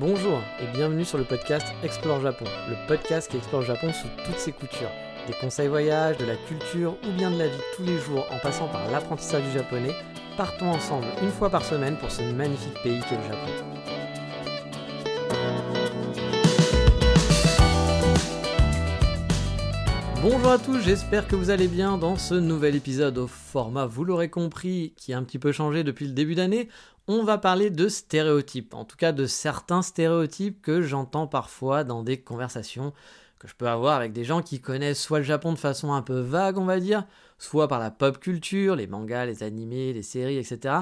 [0.00, 4.38] Bonjour et bienvenue sur le podcast Explore Japon, le podcast qui explore Japon sous toutes
[4.38, 4.88] ses coutures.
[5.26, 8.38] Des conseils voyage, de la culture ou bien de la vie tous les jours en
[8.38, 9.94] passant par l'apprentissage du japonais,
[10.38, 13.70] partons ensemble une fois par semaine pour ce magnifique pays qu'est le Japon.
[20.22, 24.04] Bonjour à tous, j'espère que vous allez bien dans ce nouvel épisode au format, vous
[24.04, 26.68] l'aurez compris, qui a un petit peu changé depuis le début d'année.
[27.12, 32.04] On va parler de stéréotypes, en tout cas de certains stéréotypes que j'entends parfois dans
[32.04, 32.92] des conversations
[33.40, 36.02] que je peux avoir avec des gens qui connaissent soit le Japon de façon un
[36.02, 37.04] peu vague, on va dire,
[37.36, 40.76] soit par la pop culture, les mangas, les animés, les séries, etc.,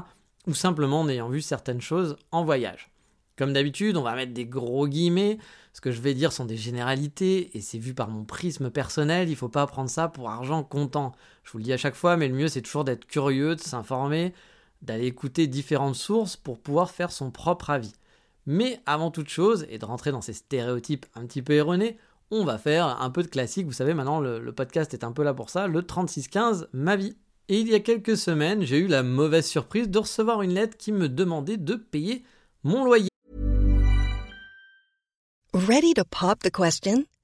[0.47, 2.91] ou simplement en ayant vu certaines choses en voyage.
[3.39, 5.39] Comme d'habitude, on va mettre des gros guillemets.
[5.73, 9.31] Ce que je vais dire sont des généralités et c'est vu par mon prisme personnel.
[9.31, 11.13] Il faut pas prendre ça pour argent comptant.
[11.45, 13.61] Je vous le dis à chaque fois, mais le mieux c'est toujours d'être curieux, de
[13.61, 14.35] s'informer,
[14.83, 17.93] d'aller écouter différentes sources pour pouvoir faire son propre avis.
[18.47, 21.99] Mais avant toute chose, et de rentrer dans ces stéréotypes un petit peu erronés,
[22.31, 23.67] on va faire un peu de classique.
[23.67, 25.67] Vous savez, maintenant le, podcast est un peu là pour ça.
[25.67, 27.17] Le 3615, ma vie.
[27.49, 30.77] Et il y a quelques semaines, j'ai eu la mauvaise surprise de recevoir une lettre
[30.77, 32.25] qui me demandait de payer
[32.63, 33.09] mon loyer.
[35.55, 37.05] Ready to pop the question?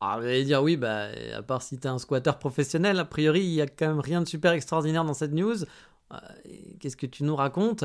[0.00, 3.40] Alors vous allez dire oui, bah, à part si t'es un squatter professionnel, a priori
[3.40, 5.64] il y a quand même rien de super extraordinaire dans cette news.
[6.12, 6.16] Euh,
[6.80, 7.84] Qu'est-ce que tu nous racontes?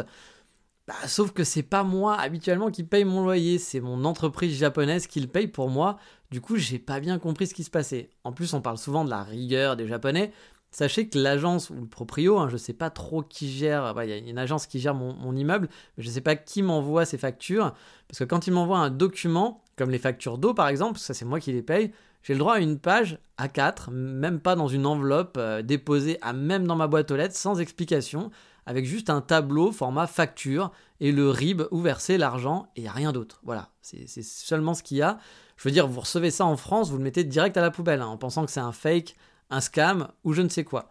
[0.87, 5.07] Bah, Sauf que c'est pas moi habituellement qui paye mon loyer, c'est mon entreprise japonaise
[5.07, 5.97] qui le paye pour moi.
[6.31, 8.09] Du coup, j'ai pas bien compris ce qui se passait.
[8.23, 10.31] En plus, on parle souvent de la rigueur des japonais.
[10.71, 14.13] Sachez que l'agence ou le proprio, hein, je sais pas trop qui gère, il y
[14.13, 15.67] a une agence qui gère mon, immeuble,
[15.97, 17.73] mais je sais pas qui m'envoie ces factures,
[18.07, 21.25] parce que quand il m'envoie un document, comme les factures d'eau par exemple, ça c'est
[21.25, 21.91] moi qui les paye,
[22.23, 26.31] j'ai le droit à une page A4, même pas dans une enveloppe euh, déposée à
[26.31, 28.31] même dans ma boîte aux lettres, sans explication,
[28.65, 30.71] avec juste un tableau format facture
[31.01, 33.41] et le RIB où verser l'argent et rien d'autre.
[33.43, 35.17] Voilà, c'est c'est seulement ce qu'il y a.
[35.57, 38.01] Je veux dire, vous recevez ça en France, vous le mettez direct à la poubelle,
[38.01, 39.15] hein, en pensant que c'est un fake,
[39.51, 40.89] un scam ou je ne sais quoi.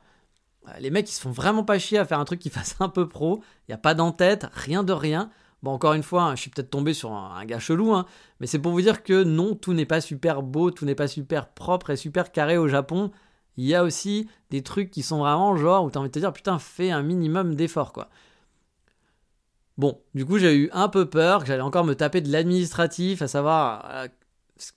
[0.69, 2.77] Euh, Les mecs, ils se font vraiment pas chier à faire un truc qui fasse
[2.81, 3.43] un peu pro.
[3.69, 5.31] Il n'y a pas d'entête, rien de rien.
[5.63, 8.07] Bon, encore une fois, hein, je suis peut-être tombé sur un, gars chelou, hein,
[8.41, 11.09] mais c'est pour vous dire que non, tout n'est pas super beau, tout n'est pas
[11.09, 13.11] super propre et super carré au Japon.
[13.59, 16.19] Il y a aussi des trucs qui sont vraiment genre où t'as envie de te
[16.19, 18.09] dire putain, fais un minimum d'effort quoi.
[19.77, 23.23] Bon, du coup, j'ai eu un peu peur que j'allais encore me taper de l'administratif,
[23.23, 24.09] à savoir euh,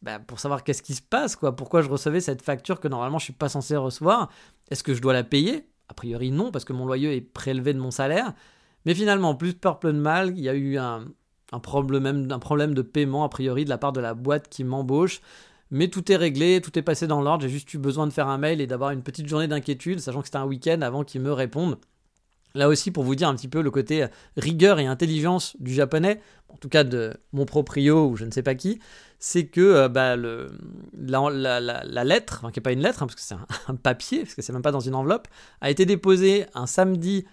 [0.01, 1.55] bah, pour savoir qu'est-ce qui se passe, quoi.
[1.55, 4.29] Pourquoi je recevais cette facture que normalement je suis pas censé recevoir?
[4.69, 5.67] Est-ce que je dois la payer?
[5.89, 8.33] A priori non, parce que mon loyer est prélevé de mon salaire.
[8.85, 11.05] Mais finalement, plus peur, plein de mal, il y a eu un,
[11.51, 14.63] un problème, un problème de paiement a priori de la part de la boîte qui
[14.63, 15.21] m'embauche.
[15.71, 17.43] Mais tout est réglé, tout est passé dans l'ordre.
[17.43, 20.21] J'ai juste eu besoin de faire un mail et d'avoir une petite journée d'inquiétude, sachant
[20.21, 21.77] que c'était un week-end avant qu'ils me répondent.
[22.55, 24.05] Là aussi, pour vous dire un petit peu le côté
[24.37, 28.43] rigueur et intelligence du japonais, en tout cas de mon proprio ou je ne sais
[28.43, 28.79] pas qui,
[29.25, 30.51] c'est que euh, bah, le,
[30.97, 31.29] la,
[31.61, 33.75] la- la- lettre, enfin qui n'est pas une lettre, hein, parce que c'est un, un
[33.75, 35.29] papier, parce que c'est même pas dans une enveloppe,
[35.61, 37.23] a été déposée un samedi,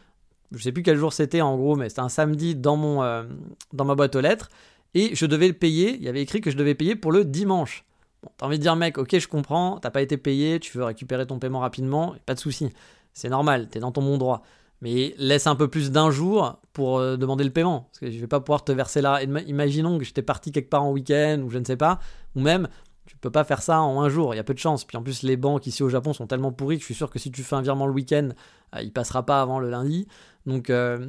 [0.53, 3.25] je sais plus quel jour c'était en gros, mais c'était un samedi dans, mon, euh,
[3.73, 4.51] dans ma boîte aux lettres,
[4.95, 7.25] et je devais le payer, il y avait écrit que je devais payer pour le
[7.25, 7.85] dimanche.
[8.23, 10.85] Bon, t'as envie de dire, mec, ok, je comprends, t'as pas été payé, tu veux
[10.85, 12.69] récupérer ton paiement rapidement, pas de souci,
[13.15, 14.43] c'est normal, t'es dans ton bon droit.
[14.81, 17.89] Mais laisse un peu plus d'un jour pour euh, demander le paiement.
[17.91, 19.23] Parce que je vais pas pouvoir te verser là.
[19.23, 21.99] Ima- Imaginons que j'étais parti quelque part en week-end ou je ne sais pas.
[22.37, 22.69] Ou même,
[23.07, 24.35] tu peux pas faire ça en un jour.
[24.35, 24.85] Il y a peu de chance.
[24.85, 27.11] Puis en plus, les banques ici au Japon sont tellement pourries que je suis sûr
[27.11, 28.29] que si tu fais un virement le week-end,
[28.77, 30.07] euh, il passera pas avant le lundi.
[30.47, 31.07] Donc, euh,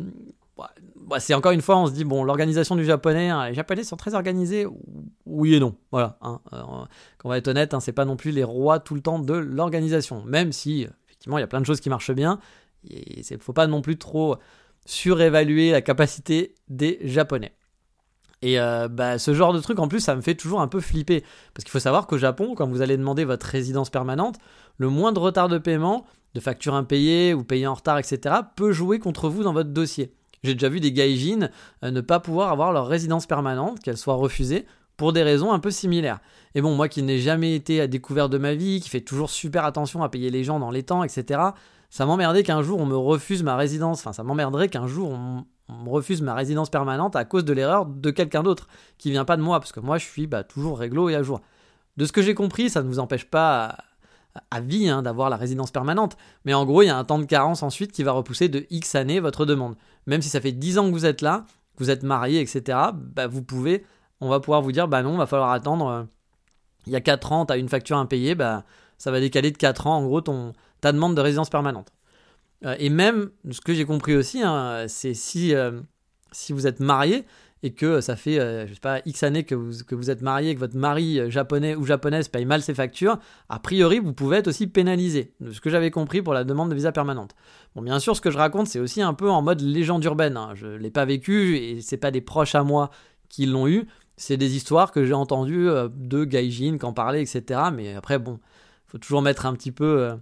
[1.19, 3.97] c'est encore une fois, on se dit, bon, l'organisation du japonais, hein, les japonais sont
[3.97, 4.67] très organisés.
[5.25, 5.75] Oui et non.
[5.91, 6.17] Voilà.
[6.21, 6.39] Hein.
[6.51, 6.87] Alors,
[7.23, 9.33] on va être honnête, hein, c'est pas non plus les rois tout le temps de
[9.33, 10.23] l'organisation.
[10.25, 12.39] Même si, effectivement, il y a plein de choses qui marchent bien.
[12.83, 14.37] Il ne faut pas non plus trop
[14.85, 17.53] surévaluer la capacité des Japonais.
[18.41, 20.79] Et euh, bah, ce genre de truc, en plus, ça me fait toujours un peu
[20.79, 21.23] flipper.
[21.53, 24.37] Parce qu'il faut savoir qu'au Japon, quand vous allez demander votre résidence permanente,
[24.77, 28.99] le moindre retard de paiement, de facture impayée ou payée en retard, etc., peut jouer
[28.99, 30.13] contre vous dans votre dossier.
[30.43, 31.49] J'ai déjà vu des gaijins
[31.83, 34.65] euh, ne pas pouvoir avoir leur résidence permanente, qu'elle soit refusée,
[34.97, 36.19] pour des raisons un peu similaires.
[36.55, 39.29] Et bon, moi qui n'ai jamais été à découvert de ma vie, qui fait toujours
[39.29, 41.41] super attention à payer les gens dans les temps, etc.,
[41.91, 43.99] ça m'emmerdait qu'un jour on me refuse ma résidence.
[43.99, 47.85] Enfin, ça m'emmerderait qu'un jour on, me refuse ma résidence permanente à cause de l'erreur
[47.85, 48.67] de quelqu'un d'autre
[48.97, 51.23] qui vient pas de moi, parce que moi je suis bah, toujours réglo et à
[51.23, 51.41] jour.
[51.97, 53.77] De ce que j'ai compris, ça ne vous empêche pas
[54.49, 57.19] à, vie hein, d'avoir la résidence permanente, mais en gros il y a un temps
[57.19, 59.75] de carence ensuite qui va repousser de X années votre demande.
[60.07, 61.45] Même si ça fait 10 ans que vous êtes là,
[61.77, 63.85] que vous êtes marié, etc., bah, vous pouvez,
[64.19, 66.03] on va pouvoir vous dire, bah non, va falloir attendre, euh,
[66.87, 68.63] il y a 4 ans, tu une facture impayée, bah
[68.97, 71.93] ça va décaler de 4 ans en gros ton, ta demande de résidence permanente.
[72.65, 75.79] Euh, et même, ce que j'ai compris aussi, hein, c'est si, euh,
[76.31, 77.25] si vous êtes marié
[77.63, 80.21] et que ça fait, euh, je sais pas, X années que vous, que vous êtes
[80.21, 83.19] marié, que votre mari japonais ou japonaise paye mal ses factures,
[83.49, 86.75] a priori, vous pouvez être aussi pénalisé, ce que j'avais compris pour la demande de
[86.75, 87.35] visa permanente.
[87.75, 90.37] Bon, bien sûr, ce que je raconte, c'est aussi un peu en mode légende urbaine.
[90.37, 90.51] Hein.
[90.55, 92.89] Je l'ai pas vécu et c'est pas des proches à moi
[93.29, 93.87] qui l'ont eu.
[94.17, 97.59] C'est des histoires que j'ai entendues de gaijin qui en parlaient, etc.
[97.73, 98.39] Mais après, bon,
[98.87, 100.15] faut toujours mettre un petit peu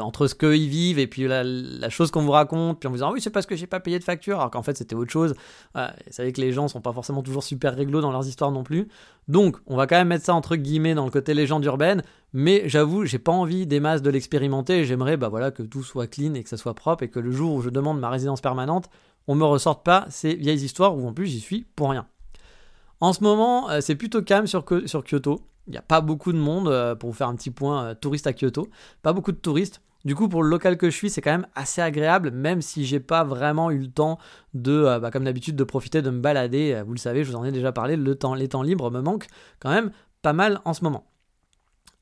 [0.00, 3.12] entre ce qu'ils vivent et puis la, chose qu'on vous raconte, puis en vous disant
[3.12, 5.34] oui c'est parce que j'ai pas payé de facture, alors qu'en fait c'était autre chose.
[5.74, 8.62] vous savez que les gens sont pas forcément toujours super réglo dans leurs histoires non
[8.62, 8.88] plus.
[9.28, 12.02] Donc on va quand même mettre ça entre guillemets dans le côté légende urbaine,
[12.32, 14.84] mais j'avoue j'ai pas envie des masses de l'expérimenter.
[14.84, 17.30] J'aimerais bah voilà que tout soit clean et que ça soit propre et que le
[17.30, 18.90] jour où je demande ma résidence permanente,
[19.28, 22.06] on me ressorte pas ces vieilles histoires où en plus j'y suis pour rien.
[23.00, 25.40] En ce moment, euh, c'est plutôt calme sur, sur Kyoto.
[25.70, 27.94] Il n'y a pas beaucoup de monde, euh, pour vous faire un petit point euh,
[27.94, 28.68] touriste à Kyoto,
[29.02, 29.80] pas beaucoup de touristes.
[30.04, 32.84] Du coup, pour le local que je suis, c'est quand même assez agréable, même si
[32.84, 34.18] j'ai pas vraiment eu le temps
[34.52, 36.82] de, euh, bah, comme d'habitude, de profiter de me balader.
[36.84, 39.00] Vous le savez, je vous en ai déjà parlé, le temps, les temps libres me
[39.00, 39.28] manquent
[39.60, 41.06] quand même pas mal en ce moment.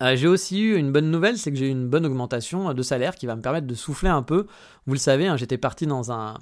[0.01, 3.17] j'ai aussi eu une bonne nouvelle, c'est que j'ai eu une bonne augmentation de salaire
[3.17, 4.47] qui va me permettre de souffler un peu.
[4.87, 6.39] Vous le savez, hein, j'étais parti dans un,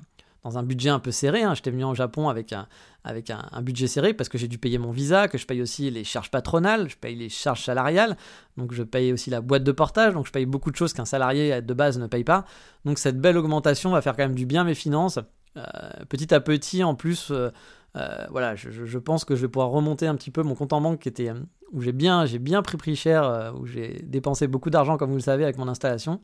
[0.47, 1.43] dans un budget un peu serré.
[1.43, 1.55] Hein.
[1.55, 2.67] J'étais venu en Japon avec un,
[3.63, 6.31] budget serré parce que j'ai dû payer mon visa, que je paye aussi les charges
[6.31, 8.17] patronales, je paye les charges salariales,
[8.57, 11.05] donc je paye aussi la boîte de portage, donc je paye beaucoup de choses qu'un
[11.05, 12.45] salarié de base ne paye pas.
[12.85, 15.19] Donc cette belle augmentation va faire quand même du bien mes finances.
[15.57, 15.63] Euh,
[16.09, 17.51] petit à petit, en plus, euh,
[17.97, 20.81] euh, voilà, je, pense que je vais pouvoir remonter un petit peu mon compte en
[20.81, 21.33] banque qui était
[21.73, 25.17] où j'ai bien, j'ai bien pris prix cher, où j'ai dépensé beaucoup d'argent comme vous
[25.17, 26.21] le savez avec mon installation.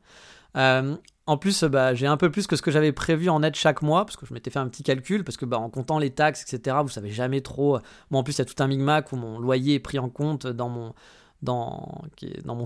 [0.56, 0.96] Euh,
[1.26, 3.82] en plus, bah, j'ai un peu plus que ce que j'avais prévu en net chaque
[3.82, 6.10] mois, parce que je m'étais fait un petit calcul, parce que bah, en comptant les
[6.10, 7.78] taxes, etc., vous savez jamais trop.
[8.10, 10.08] Moi, en plus, il y a tout un micmac où mon loyer est pris en
[10.08, 10.94] compte dans mon,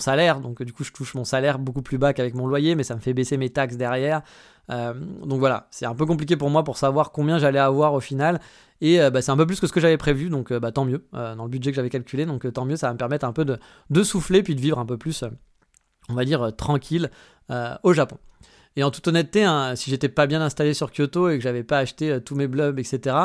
[0.00, 0.40] salaire.
[0.40, 2.94] Donc, du coup, je touche mon salaire beaucoup plus bas qu'avec mon loyer, mais ça
[2.94, 4.22] me fait baisser mes taxes derrière.
[4.70, 4.94] Euh,
[5.24, 8.40] donc voilà, c'est un peu compliqué pour moi pour savoir combien j'allais avoir au final.
[8.80, 11.06] Et euh, bah, c'est un peu plus que ce que j'avais prévu, donc tant mieux,
[11.12, 12.24] dans le budget que j'avais calculé.
[12.24, 14.86] Donc tant mieux, ça va me permettre un peu de souffler, puis de vivre un
[14.86, 15.24] peu plus,
[16.08, 17.10] on va dire, tranquille
[17.82, 18.18] au Japon.
[18.76, 21.64] Et en toute honnêteté, hein, si j'étais pas bien installé sur Kyoto et que j'avais
[21.64, 23.16] pas acheté euh, tous mes blobs, etc.,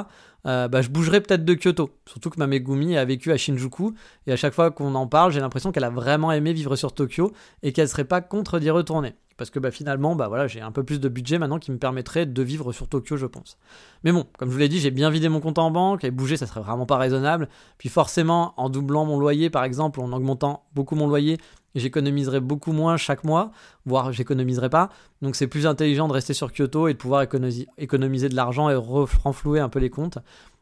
[0.47, 1.91] euh, bah, je bougerais peut-être de Kyoto.
[2.07, 3.93] Surtout que ma Megumi a vécu à Shinjuku
[4.27, 6.93] et à chaque fois qu'on en parle, j'ai l'impression qu'elle a vraiment aimé vivre sur
[6.93, 7.33] Tokyo
[7.63, 9.13] et qu'elle serait pas contre d'y retourner.
[9.37, 11.77] Parce que bah, finalement, bah, voilà, j'ai un peu plus de budget maintenant qui me
[11.77, 13.57] permettrait de vivre sur Tokyo, je pense.
[14.03, 16.11] Mais bon, comme je vous l'ai dit, j'ai bien vidé mon compte en banque et
[16.11, 17.49] bouger, ça serait vraiment pas raisonnable.
[17.77, 21.39] Puis forcément, en doublant mon loyer, par exemple, en augmentant beaucoup mon loyer,
[21.75, 23.51] j'économiserai beaucoup moins chaque mois,
[23.85, 24.89] voire j'économiserai pas.
[25.21, 27.21] Donc c'est plus intelligent de rester sur Kyoto et de pouvoir
[27.77, 30.17] économiser de l'argent et renflouer un peu les comptes.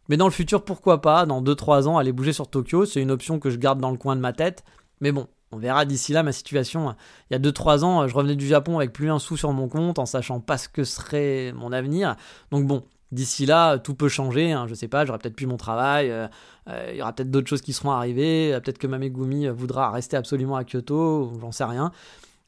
[0.08, 3.12] Mais dans le futur, pourquoi pas, dans 2-3 ans, aller bouger sur Tokyo, c'est une
[3.12, 4.64] option que je garde dans le coin de ma tête.
[5.02, 6.96] Mais bon, on verra d'ici là ma situation.
[7.30, 9.68] Il y a 2-3 ans, je revenais du Japon avec plus un sou sur mon
[9.68, 12.16] compte, en sachant pas ce que serait mon avenir.
[12.52, 14.52] Donc bon, D'ici là, tout peut changer.
[14.52, 16.12] Hein, je sais pas, j'aurai peut-être plus mon travail.
[16.12, 16.28] Euh,
[16.68, 18.54] euh, il y aura peut-être d'autres choses qui seront arrivées.
[18.54, 21.34] Euh, peut-être que Mamegumi voudra rester absolument à Kyoto.
[21.42, 21.92] J'en sais rien.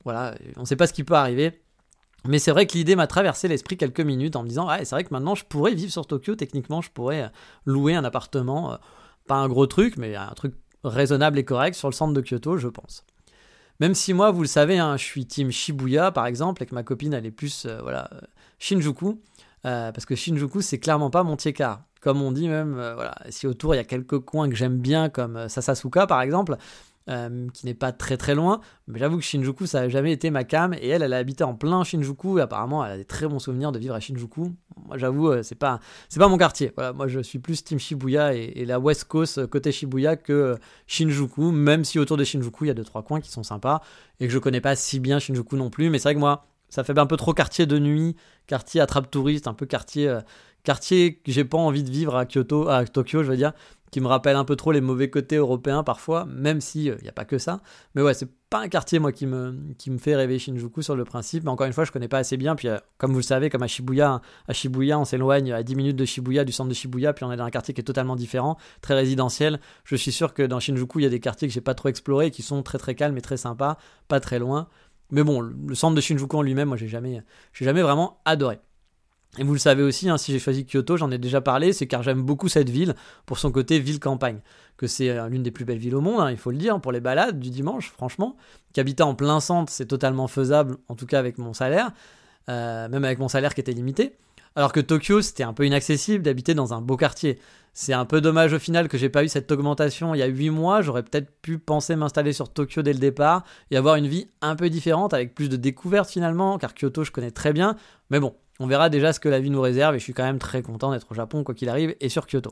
[0.04, 1.60] Voilà, on ne sait pas ce qui peut arriver.
[2.28, 4.96] Mais c'est vrai que l'idée m'a traversé l'esprit quelques minutes en me disant, ah, c'est
[4.96, 6.36] vrai que maintenant je pourrais vivre sur Tokyo.
[6.36, 7.32] Techniquement, je pourrais
[7.66, 8.78] louer un appartement,
[9.28, 10.54] pas un gros truc, mais un truc
[10.84, 13.06] raisonnable et correct sur le centre de Kyoto, je pense.
[13.80, 16.76] Même si moi, vous le savez, hein, je suis team Shibuya par exemple, et que
[16.76, 18.08] ma copine elle est plus voilà
[18.60, 19.20] Shinjuku.
[19.66, 23.16] Euh, parce que Shinjuku, c'est clairement pas mon car Comme on dit même, euh, voilà,
[23.30, 26.58] si autour il y a quelques coins que j'aime bien, comme euh, Sasasuka par exemple,
[27.54, 30.46] qui n'est pas très très loin, mais j'avoue que Shinjuku, ça n'a jamais été ma
[30.46, 33.28] cam, et elle, elle a habité en plein Shinjuku, et apparemment, elle a des très
[33.28, 34.54] bons souvenirs de vivre à Shinjuku.
[34.86, 36.72] Moi, j'avoue, c'est pas, c'est pas mon quartier.
[36.96, 41.84] Moi, je suis plus Team Shibuya et, la West Coast côté Shibuya que Shinjuku, même
[41.84, 43.82] si autour de Shinjuku, il y a deux trois coins qui sont sympas,
[44.22, 46.46] et que je connais pas si bien Shinjuku non plus, mais c'est vrai que moi,
[46.72, 48.16] ça fait un peu trop quartier de nuit,
[48.48, 50.22] quartier attrape touriste, un peu quartier, euh,
[50.64, 53.52] quartier que j'ai pas envie de vivre à Kyoto, à Tokyo, je veux dire,
[53.92, 56.98] qui me rappelle un peu trop les mauvais côtés européens parfois, même si il euh,
[57.04, 57.60] n'y a pas que ça.
[57.94, 61.04] Mais ouais, c'est pas un quartier moi qui me, qui fait rêver Shinjuku sur le
[61.04, 61.44] principe.
[61.44, 62.56] Mais encore une fois, je connais pas assez bien.
[62.56, 65.76] Puis euh, comme vous le savez, comme à Shibuya, à Shibuya, on s'éloigne à 10
[65.76, 67.86] minutes de Shibuya, du centre de Shibuya, puis on est dans un quartier qui est
[67.86, 69.60] totalement différent, très résidentiel.
[69.84, 71.90] Je suis sûr que dans Shinjuku, il y a des quartiers que j'ai pas trop
[71.90, 74.70] explorés, qui sont très très calmes et très sympas, pas très loin.
[75.12, 77.22] Mais bon, le centre de Shinjuku en lui-même, moi, j'ai jamais,
[77.54, 78.60] jamais vraiment adoré.
[79.38, 81.88] Et vous le savez aussi, hein, si j'ai choisi Kyoto, j'en ai déjà parlé, c'est
[81.88, 84.40] car j'aime beaucoup cette ville pour son côté ville-campagne.
[84.76, 86.80] Que c'est euh, l'une des plus belles villes au monde, hein, il faut le dire,
[86.82, 88.36] pour les balades du dimanche, franchement.
[88.74, 91.92] Qu'habiter en plein centre, c'est totalement faisable, en tout cas avec mon salaire,
[92.50, 94.18] euh, même avec mon salaire qui était limité.
[94.56, 97.40] Alors que Tokyo, c'était un peu inaccessible d'habiter dans un beau quartier.
[97.74, 100.28] C'est un peu dommage au final que j'ai pas eu cette augmentation il y a
[100.28, 100.82] 8 mois.
[100.82, 104.58] J'aurais peut-être pu penser m'installer sur Tokyo dès le départ et avoir une vie un
[104.58, 107.78] peu différente avec plus de découvertes finalement, car Kyoto je connais très bien.
[108.10, 110.24] Mais bon, on verra déjà ce que la vie nous réserve et je suis quand
[110.24, 112.52] même très content d'être au Japon quoi qu'il arrive et sur Kyoto.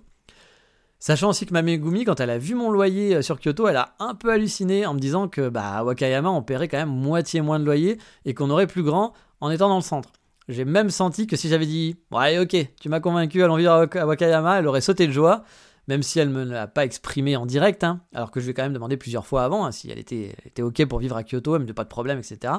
[0.99, 3.77] Sachant aussi que ma Megumi, quand elle a vu mon loyer euh, sur Kyoto, elle
[3.77, 6.89] a un peu halluciné en me disant que bah, à Wakayama, on paierait quand même
[6.89, 10.11] moitié moins de loyer et qu'on aurait plus grand en étant dans le centre.
[10.49, 14.05] J'ai même senti que si j'avais dit Ouais, ok, tu m'as convaincu, allons vivre à
[14.07, 15.43] Wakayama, elle aurait sauté de joie,
[15.87, 18.51] même si elle ne me l'a pas exprimé en direct, hein, alors que je lui
[18.51, 21.15] ai quand même demandé plusieurs fois avant hein, si elle était, était ok pour vivre
[21.15, 22.53] à Kyoto, elle me pas de problème, etc.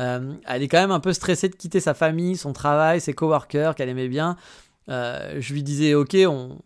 [0.00, 3.12] Euh, elle est quand même un peu stressée de quitter sa famille, son travail, ses
[3.12, 4.36] coworkers qu'elle aimait bien.
[4.88, 6.56] Euh, je lui disais ok, on,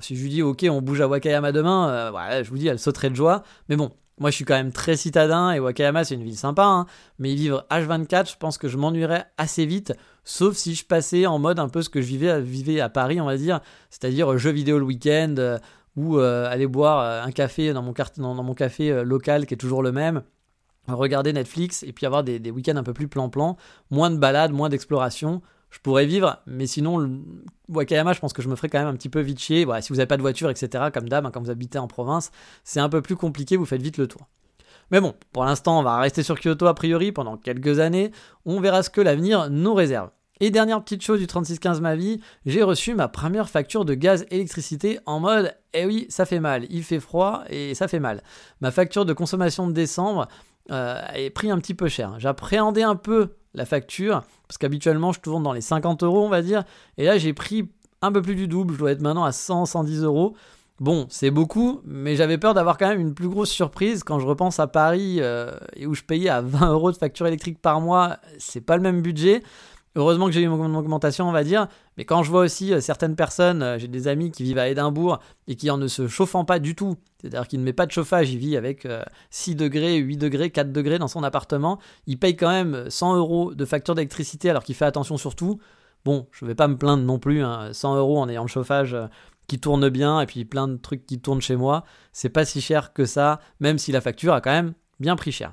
[0.00, 2.78] si je lui dis ok, on bouge à Wakayama demain, euh, je vous dis, elle
[2.78, 3.44] sauterait de joie.
[3.70, 6.64] Mais bon, moi, je suis quand même très citadin et Wakayama, c'est une ville sympa,
[6.64, 6.86] hein.
[7.18, 11.38] mais vivre H24, je pense que je m'ennuierais assez vite, sauf si je passais en
[11.38, 14.50] mode un peu ce que je vivais, vivais à Paris, on va dire, c'est-à-dire jeux
[14.50, 15.58] vidéo le week-end euh,
[15.96, 19.58] ou euh, aller boire euh, un café dans mon, dans, mon café local qui est
[19.58, 20.22] toujours le même,
[20.88, 23.56] regarder Netflix et puis avoir des, des week-ends un peu plus plan-plan,
[23.90, 25.40] moins de balades, moins d'exploration
[25.72, 27.22] je pourrais vivre, mais sinon,
[27.68, 29.66] Wakayama, je pense que je me ferais quand même un petit peu vite chier.
[29.80, 32.30] si vous n'avez pas de voiture, etc., comme d'hab, hein, quand vous habitez en province,
[32.62, 34.28] c'est un peu plus compliqué, vous faites vite le tour.
[34.90, 38.12] Mais bon, pour l'instant, on va rester sur Kyoto a priori pendant quelques années.
[38.44, 40.10] On verra ce que l'avenir nous réserve.
[40.40, 44.26] Et dernière petite chose du 3615 ma vie, j'ai reçu ma première facture de gaz
[44.30, 48.22] électricité en mode eh oui, ça fait mal, il fait froid et ça fait mal.
[48.60, 50.28] Ma facture de consommation de décembre
[50.70, 52.14] euh, est pris un petit peu cher.
[52.18, 56.42] J'appréhendais un peu la facture, parce qu'habituellement je tourne dans les 50 euros on va
[56.42, 56.64] dire,
[56.96, 57.68] et là j'ai pris
[58.00, 60.34] un peu plus du double, je dois être maintenant à 100, 110 euros.
[60.80, 64.26] Bon, c'est beaucoup, mais j'avais peur d'avoir quand même une plus grosse surprise quand je
[64.26, 67.80] repense à Paris euh, et où je payais à 20 euros de facture électrique par
[67.80, 69.42] mois, c'est pas le même budget.
[69.94, 71.68] Heureusement que j'ai eu une augmentation, on va dire.
[71.98, 74.68] Mais quand je vois aussi euh, certaines personnes, euh, j'ai des amis qui vivent à
[74.68, 75.18] Édimbourg
[75.48, 77.92] et qui en ne se chauffant pas du tout, c'est-à-dire qu'il ne met pas de
[77.92, 78.88] chauffage, il vit avec
[79.30, 83.16] 6 euh, degrés, 8 degrés, 4 degrés dans son appartement, il paye quand même 100
[83.16, 85.58] euros de facture d'électricité alors qu'il fait attention sur tout.
[86.06, 87.96] Bon, je ne vais pas me plaindre non plus, 100 hein.
[87.96, 88.96] euros en ayant le chauffage
[89.46, 92.60] qui tourne bien et puis plein de trucs qui tournent chez moi, c'est pas si
[92.62, 95.52] cher que ça, même si la facture a quand même bien pris cher.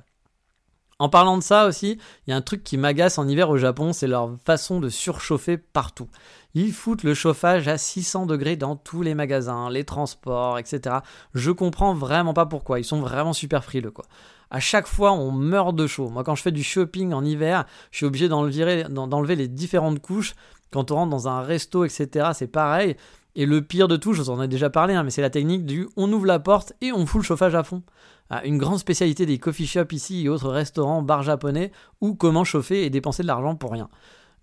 [1.00, 3.58] En parlant de ça aussi, il y a un truc qui m'agace en hiver au
[3.58, 6.10] Japon, c'est leur façon de surchauffer partout.
[6.56, 10.98] Ils foutent le chauffage à 600 degrés dans tous les magasins, les transports, etc.
[11.34, 12.80] Je comprends vraiment pas pourquoi.
[12.80, 14.06] Ils sont vraiment super frileux, quoi.
[14.52, 16.10] À chaque fois, on meurt de chaud.
[16.10, 20.34] Moi, quand je fais du shopping en hiver, je suis obligé d'enlever les différentes couches.
[20.72, 22.98] Quand on rentre dans un resto, etc., c'est pareil.
[23.36, 25.30] Et le pire de tout, je vous en ai déjà parlé, hein, mais c'est la
[25.30, 27.84] technique du on ouvre la porte et on fout le chauffage à fond.
[28.30, 31.72] Ah, une grande spécialité des coffee shops ici et autres restaurants, bars japonais,
[32.02, 33.90] ou comment chauffer et dépenser de l'argent pour rien.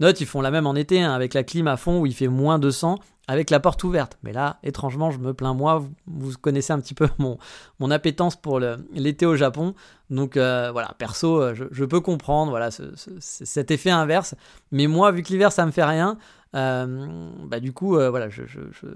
[0.00, 2.14] Note, ils font la même en été, hein, avec la clim à fond où il
[2.14, 4.18] fait moins 200, avec la porte ouverte.
[4.22, 5.84] Mais là, étrangement, je me plains moi.
[6.06, 7.38] Vous, connaissez un petit peu mon,
[7.80, 8.60] mon appétence pour
[8.92, 9.74] l'été au Japon.
[10.10, 12.70] Donc euh, voilà, perso, euh, je, peux comprendre voilà,
[13.18, 14.34] cet effet inverse.
[14.70, 16.18] Mais moi, vu que l'hiver, ça me fait rien,
[16.56, 18.28] euh, bah du coup, euh, voilà,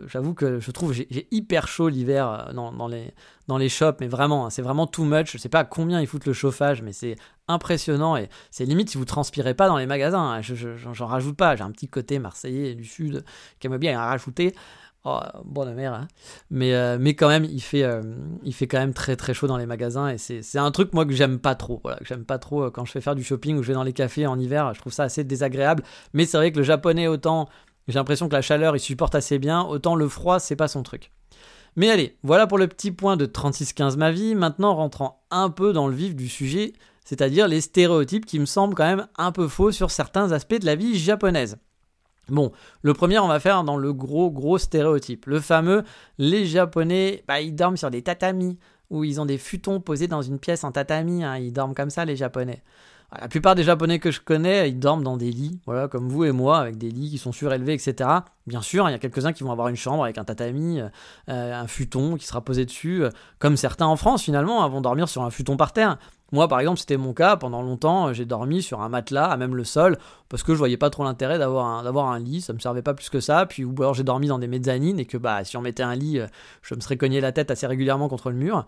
[0.07, 3.13] j'avoue que je trouve j'ai hyper chaud l'hiver euh, dans, les,
[3.49, 5.33] dans les shops, mais vraiment, hein, c'est vraiment too much.
[5.33, 7.17] Je sais pas à combien ils foutent le chauffage, mais c'est
[7.49, 10.41] impressionnant et c'est limite si vous transpirez pas dans les magasins.
[10.41, 11.55] Hein, j'en rajoute pas.
[11.55, 13.25] J'ai un petit côté marseillais du sud
[13.59, 14.55] qui aime bien en rajouter.
[15.05, 16.09] Oh, bonne mère, hein.
[16.51, 18.03] mais, euh, mais quand même, il fait, euh,
[18.43, 21.07] il fait quand même très très chaud dans les magasins et c'est un truc moi
[21.07, 21.81] que j'aime pas trop.
[21.83, 23.75] Voilà, que j'aime pas trop euh, quand je fais faire du shopping ou je vais
[23.75, 24.75] dans les cafés en hiver.
[24.75, 25.85] Je trouve ça assez désagréable.
[26.13, 27.49] Mais c'est vrai que le japonais autant,
[27.89, 30.83] j'ai l'impression que la chaleur il supporte assez bien, autant le froid c'est pas son
[30.83, 31.11] truc.
[31.77, 34.35] Mais allez, voilà pour le petit point de 36-15 ma vie.
[34.35, 36.75] Maintenant, rentrant un peu dans le vif du sujet,
[37.07, 40.67] c'est-à-dire les stéréotypes qui me semblent quand même un peu faux sur certains aspects de
[40.67, 41.57] la vie japonaise.
[42.31, 45.27] Bon, le premier, on va faire dans le gros, gros stéréotype.
[45.27, 45.85] Le fameux,
[46.19, 48.59] les Japonais, bah, ils dorment sur des tatamis,
[48.91, 51.37] ou ils ont des futons posés dans une pièce en tatami, hein.
[51.39, 52.63] ils dorment comme ça, les Japonais.
[53.19, 56.25] La plupart des Japonais que je connais, ils dorment dans des lits, voilà, comme vous
[56.25, 58.09] et moi, avec des lits qui sont surélevés, etc.
[58.47, 60.81] Bien sûr, il y a quelques-uns qui vont avoir une chambre avec un tatami,
[61.29, 63.11] euh, un futon qui sera posé dessus, euh,
[63.41, 65.99] comme certains en France finalement, hein, vont dormir sur un futon par terre.
[66.33, 67.37] Moi, par exemple, c'était mon cas.
[67.37, 70.77] Pendant longtemps, j'ai dormi sur un matelas, à même le sol, parce que je voyais
[70.77, 71.67] pas trop l'intérêt d'avoir
[72.13, 72.41] un, lit.
[72.41, 73.49] Ça me servait pas plus que ça.
[73.59, 76.19] Ou alors j'ai dormi dans des mezzanines et que, bah, si on mettait un lit,
[76.19, 76.27] euh,
[76.63, 78.67] je me serais cogné la tête assez régulièrement contre le mur.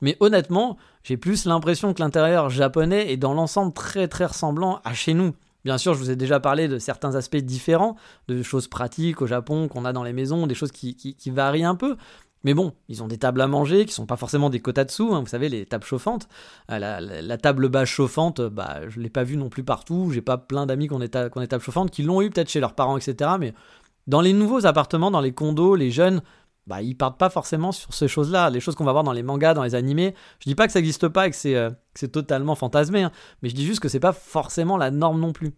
[0.00, 4.92] Mais honnêtement, j'ai plus l'impression que l'intérieur japonais est dans l'ensemble très très ressemblant à
[4.92, 5.34] chez nous.
[5.64, 7.96] Bien sûr, je vous ai déjà parlé de certains aspects différents,
[8.28, 11.74] de choses pratiques au Japon qu'on a dans les maisons, des choses qui varient un
[11.74, 11.96] peu.
[12.44, 15.20] Mais bon, ils ont des tables à manger qui sont pas forcément des kotatsu, hein,
[15.20, 16.28] vous savez, les tables chauffantes.
[16.70, 20.10] Euh, la, table basse chauffante, euh, bah, je l'ai pas vue non plus partout.
[20.12, 22.74] J'ai pas plein d'amis qui ont des, tables chauffantes, qui l'ont eu peut-être chez leurs
[22.74, 23.30] parents, etc.
[23.40, 23.54] Mais
[24.06, 26.20] dans les nouveaux appartements, dans les condos, les jeunes,
[26.66, 28.50] bah, ils partent pas forcément sur ces choses-là.
[28.50, 30.14] Les choses qu'on va voir dans les mangas, dans les animés.
[30.40, 31.70] Je dis pas que ça n'existe pas et que c'est euh,
[32.12, 35.54] totalement fantasmé, hein, mais je dis juste que c'est pas forcément la norme non plus.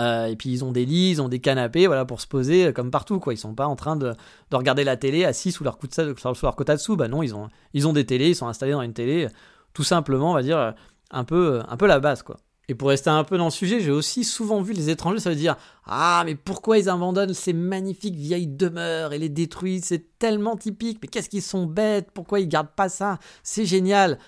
[0.00, 2.66] Euh, et puis ils ont des lits, ils ont des canapés, voilà, pour se poser
[2.66, 3.34] euh, comme partout, quoi.
[3.34, 4.14] Ils sont pas en train de,
[4.50, 6.96] regarder la télé assis sous leur, coup de, sous leur kotatsu.
[6.96, 9.28] Bah non, ils ont, ils ont des télés, ils sont installés dans une télé,
[9.74, 10.74] tout simplement, on va dire,
[11.10, 12.36] un peu, un peu la base, quoi.
[12.70, 15.28] Et pour rester un peu dans le sujet, j'ai aussi souvent vu les étrangers, ça
[15.28, 19.86] veut dire Ah, mais pourquoi ils abandonnent ces magnifiques vieilles demeures et les détruisent?
[19.86, 22.12] C'est tellement typique, mais qu'est-ce qu'ils sont bêtes?
[22.14, 23.18] Pourquoi ils gardent pas ça?
[23.42, 24.20] C'est génial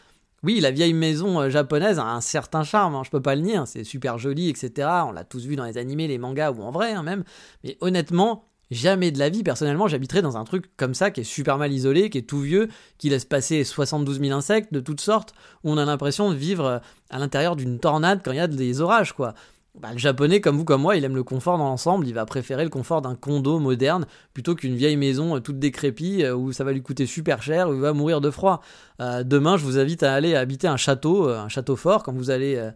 [0.45, 3.43] oui, la vieille maison euh, japonaise a un certain charme, hein, je peux pas le
[3.43, 4.89] nier, hein, c'est super joli, etc.
[5.07, 7.23] On l'a tous vu dans les animés, les mangas ou en vrai hein, même.
[7.63, 11.25] Mais honnêtement, jamais de la vie, personnellement, j'habiterais dans un truc comme ça qui est
[11.25, 12.69] super mal isolé, qui est tout vieux,
[12.99, 15.33] qui laisse passer 72 000 insectes de toutes sortes,
[15.63, 16.79] où on a l'impression de vivre euh,
[17.11, 19.35] à l'intérieur d'une tornade quand il y a des orages, quoi.
[19.81, 22.07] Bah, le japonais, comme vous, comme moi, il aime le confort dans l'ensemble.
[22.07, 26.25] Il va préférer le confort d'un condo moderne plutôt qu'une vieille maison euh, toute décrépite
[26.25, 28.61] euh, où ça va lui coûter super cher, où il va mourir de froid.
[29.01, 32.03] Euh, demain, je vous invite à aller habiter un château, un château fort.
[32.03, 32.71] Quand vous allez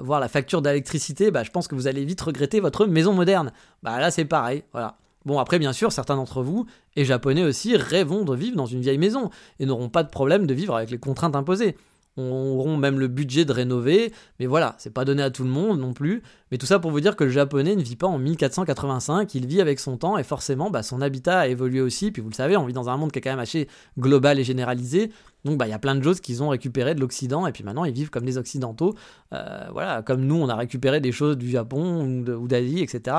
[0.00, 3.52] voir la facture d'électricité, bah, je pense que vous allez vite regretter votre maison moderne.
[3.82, 4.64] Bah, là, c'est pareil.
[4.72, 4.96] Voilà.
[5.26, 6.66] Bon, après, bien sûr, certains d'entre vous,
[6.96, 10.46] et japonais aussi, rêvons de vivre dans une vieille maison et n'auront pas de problème
[10.46, 11.76] de vivre avec les contraintes imposées
[12.16, 15.78] auront même le budget de rénover, mais voilà, c'est pas donné à tout le monde
[15.78, 16.22] non plus.
[16.50, 19.46] Mais tout ça pour vous dire que le japonais ne vit pas en 1485, il
[19.46, 22.12] vit avec son temps et forcément bah, son habitat a évolué aussi.
[22.12, 23.68] Puis vous le savez, on vit dans un monde qui est quand même assez
[23.98, 25.10] global et généralisé.
[25.44, 27.64] Donc bah, il y a plein de choses qu'ils ont récupérées de l'Occident et puis
[27.64, 28.94] maintenant ils vivent comme des Occidentaux.
[29.32, 33.18] Euh, voilà, comme nous on a récupéré des choses du Japon ou d'Asie, etc.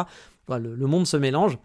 [0.49, 1.57] le, le monde se mélange.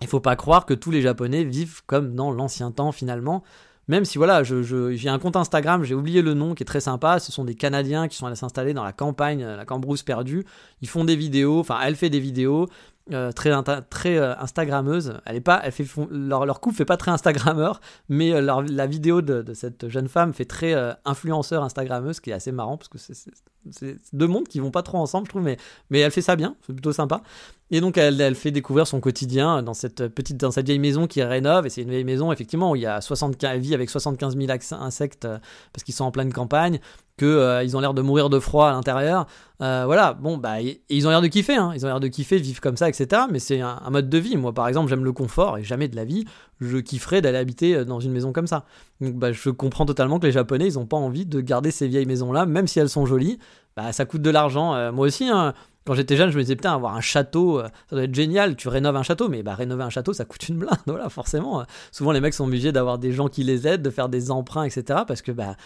[0.00, 3.42] Il faut pas croire que tous les Japonais vivent comme dans l'ancien temps finalement.
[3.88, 7.18] Même si voilà, j'ai un compte Instagram, j'ai oublié le nom, qui est très sympa.
[7.18, 10.44] Ce sont des Canadiens qui sont allés s'installer dans la campagne, la Cambrousse perdue.
[10.82, 12.68] Ils font des vidéos, enfin elle fait des vidéos.
[13.14, 13.50] Euh, très
[13.88, 15.14] très euh, instagrammeuse.
[15.24, 18.86] Elle est pas, elle fait leur, leur couple fait pas très instagrammeur, mais euh, la
[18.86, 20.74] vidéo de, cette jeune femme fait très
[21.06, 24.98] influenceur instagrammeuse, qui est assez marrant parce que c'est deux mondes qui vont pas trop
[24.98, 25.56] ensemble, je trouve, mais
[25.90, 27.22] mais elle fait ça bien, c'est plutôt sympa.
[27.70, 31.06] Et donc elle, elle, fait découvrir son quotidien dans cette petite dans cette vieille maison
[31.06, 33.74] qui rénove et c'est une vieille maison effectivement où il y a 75 elle vit
[33.74, 35.26] avec 75 000 insectes
[35.72, 36.80] parce qu'ils sont en pleine campagne
[37.18, 39.26] qu'ils euh, ils ont l'air de mourir de froid à l'intérieur.
[39.60, 40.56] Euh, voilà, bon, bah,
[40.88, 41.72] ils ont l'air de kiffer, hein.
[41.74, 43.22] ils ont l'air de kiffer, de vivre comme ça, etc.
[43.30, 44.36] Mais c'est un, mode de vie.
[44.36, 46.24] Moi, par exemple, j'aime le confort et jamais de la vie,
[46.60, 48.64] je kifferais d'aller habiter euh, dans une maison comme ça.
[49.00, 51.88] Donc, bah, je comprends totalement que les Japonais, ils n'ont pas envie de garder ces
[51.88, 53.38] vieilles maisons-là, même si elles sont jolies.
[53.76, 54.92] Bah, ça coûte de l'argent.
[54.92, 55.54] moi aussi, hein,
[55.86, 58.56] quand j'étais jeune, je me disais, putain, avoir un château, ça doit être génial.
[58.56, 61.64] Tu rénoves un château, mais bah, rénover un château, ça coûte une blinde, voilà, forcément.
[61.92, 64.64] Souvent, les mecs sont obligés d'avoir des gens qui les aident, de faire des emprunts,
[64.64, 65.00] etc.
[65.06, 65.56] Parce que, bah,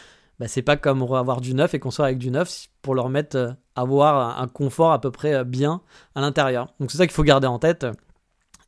[0.42, 3.37] bah, c'est pas comme avoir du neuf et construire avec du neuf pour leur mettre
[3.37, 5.83] euh, avoir un confort à peu près euh, bien
[6.16, 6.74] à l'intérieur.
[6.81, 7.87] Donc c'est ça qu'il faut garder en tête.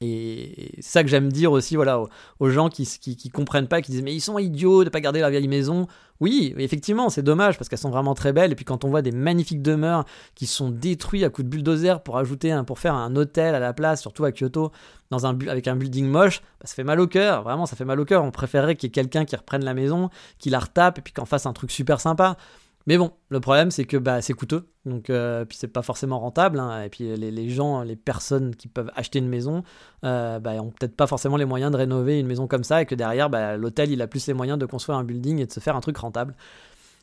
[0.05, 2.03] Et c'est ça que j'aime dire aussi voilà,
[2.41, 5.21] aux, gens qui, qui, comprennent pas, qui disent mais ils sont idiots de pas garder
[5.21, 5.87] la vieille maison.
[6.21, 8.53] Oui, effectivement, c'est dommage parce qu'elles sont vraiment très belles.
[8.53, 12.03] Et puis quand on voit des magnifiques demeures qui sont détruites à coups de bulldozer
[12.03, 14.71] pour ajouter pour faire un hôtel à la place, surtout à Kyoto,
[15.49, 17.43] avec un building moche, bah, ça fait mal au cœur.
[17.43, 18.23] Vraiment, ça fait mal au cœur.
[18.25, 21.13] On préférerait qu'il y ait quelqu'un qui reprenne la maison, qui la retape et puis
[21.13, 22.37] qu'en fasse un truc super sympa.
[22.87, 26.19] Mais bon, le problème c'est que bah, c'est coûteux, donc euh, puis c'est pas forcément
[26.21, 26.59] rentable.
[26.59, 26.83] Hein.
[26.83, 29.63] et puis les, gens, les personnes qui peuvent acheter une maison,
[30.05, 32.87] euh, bah, ont peut-être pas forcément les moyens de rénover une maison comme ça, et
[32.87, 35.53] que derrière, bah, l'hôtel il a plus les moyens de construire un building et de
[35.53, 36.35] se faire un truc rentable.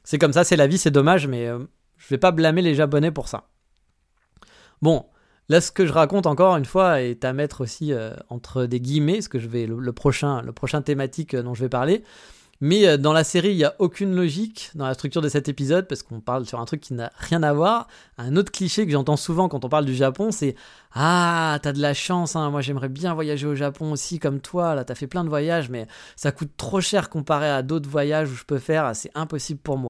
[0.04, 1.60] C'est comme ça, c'est la vie, c'est dommage, mais euh,
[1.98, 3.48] je vais pas blâmer les Japonais pour ça.
[4.84, 5.06] Bon,
[5.50, 7.94] là ce que je raconte encore une fois est à mettre aussi
[8.30, 11.70] entre des guillemets, ce que je vais le, prochain, le prochain thématique dont je vais
[11.70, 12.04] parler.
[12.62, 15.50] Mais euh, dans la série, il n'y a aucune logique dans la structure de cet
[15.50, 17.88] épisode parce qu'on parle sur un truc qui n'a rien à voir.
[18.20, 20.56] Un autre cliché que j'entends souvent quand on parle du Japon, c'est
[20.94, 22.52] Ah, t'as de la chance, hein.
[22.52, 25.70] moi j'aimerais bien voyager au Japon aussi comme toi, là t'as fait plein de voyages,
[25.70, 29.60] mais ça coûte trop cher comparé à d'autres voyages où je peux faire, c'est impossible
[29.60, 29.90] pour moi.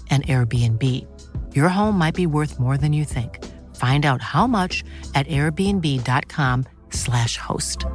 [0.11, 1.07] an Airbnb.
[1.53, 3.39] your home might be worth more than you think.
[3.75, 4.83] Find out how much
[5.15, 7.85] at airbnb.com/slash host.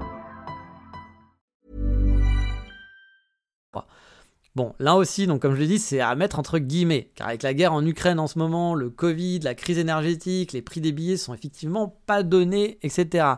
[4.55, 7.42] Bon, là aussi, donc comme je l'ai dit, c'est à mettre entre guillemets, car avec
[7.42, 10.92] la guerre en Ukraine en ce moment, le Covid, la crise énergétique, les prix des
[10.92, 13.35] billets sont effectivement pas donnés, etc.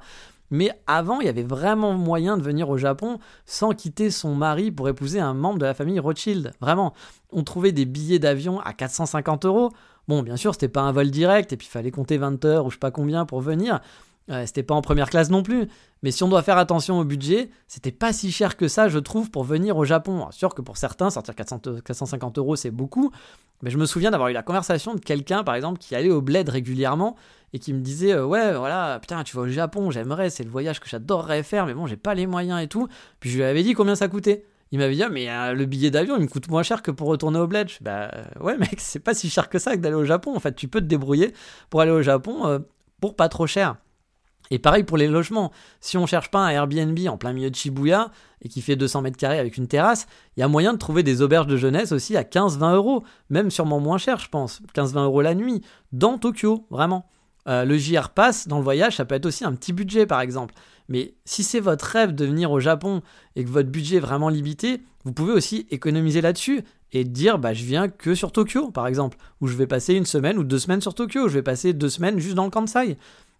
[0.50, 4.70] Mais avant, il y avait vraiment moyen de venir au Japon sans quitter son mari
[4.70, 6.52] pour épouser un membre de la famille Rothschild.
[6.60, 6.94] Vraiment,
[7.32, 9.70] on trouvait des billets d'avion à 450 euros.
[10.08, 12.64] Bon, bien sûr, c'était pas un vol direct, et puis il fallait compter 20 heures
[12.64, 13.80] ou je sais pas combien pour venir.
[14.30, 15.68] Euh, c'était pas en première classe non plus.
[16.02, 18.98] Mais si on doit faire attention au budget, c'était pas si cher que ça, je
[18.98, 20.16] trouve, pour venir au Japon.
[20.16, 23.10] Alors, sûr que pour certains, sortir 400, 450 euros, c'est beaucoup.
[23.62, 26.20] Mais je me souviens d'avoir eu la conversation de quelqu'un, par exemple, qui allait au
[26.20, 27.16] bled régulièrement
[27.52, 30.50] et qui me disait euh, Ouais, voilà, putain, tu vas au Japon, j'aimerais, c'est le
[30.50, 32.86] voyage que j'adorerais faire, mais bon, j'ai pas les moyens et tout.
[33.20, 34.44] Puis je lui avais dit combien ça coûtait.
[34.70, 36.90] Il m'avait dit, ah, mais euh, le billet d'avion, il me coûte moins cher que
[36.90, 37.70] pour retourner au bled.
[37.80, 38.10] Bah
[38.40, 40.36] ouais, mec, c'est pas si cher que ça que d'aller au Japon.
[40.36, 41.32] En fait, tu peux te débrouiller
[41.70, 42.62] pour aller au Japon
[43.00, 43.76] pour pas trop cher.
[44.50, 45.52] Et pareil pour les logements.
[45.80, 48.10] Si on cherche pas un Airbnb en plein milieu de Shibuya
[48.42, 50.06] et qui fait 200 mètres carrés avec une terrasse,
[50.36, 53.50] il y a moyen de trouver des auberges de jeunesse aussi à 15-20 euros, même
[53.50, 54.62] sûrement moins cher, je pense.
[54.74, 57.06] 15-20 euros la nuit, dans Tokyo, vraiment.
[57.48, 60.20] Euh, le JR Pass dans le voyage, ça peut être aussi un petit budget par
[60.20, 60.54] exemple.
[60.88, 63.02] Mais si c'est votre rêve de venir au Japon
[63.36, 67.54] et que votre budget est vraiment limité, vous pouvez aussi économiser là-dessus et dire bah
[67.54, 70.58] je viens que sur Tokyo par exemple, où je vais passer une semaine ou deux
[70.58, 72.98] semaines sur Tokyo, je vais passer deux semaines juste dans le Kansai.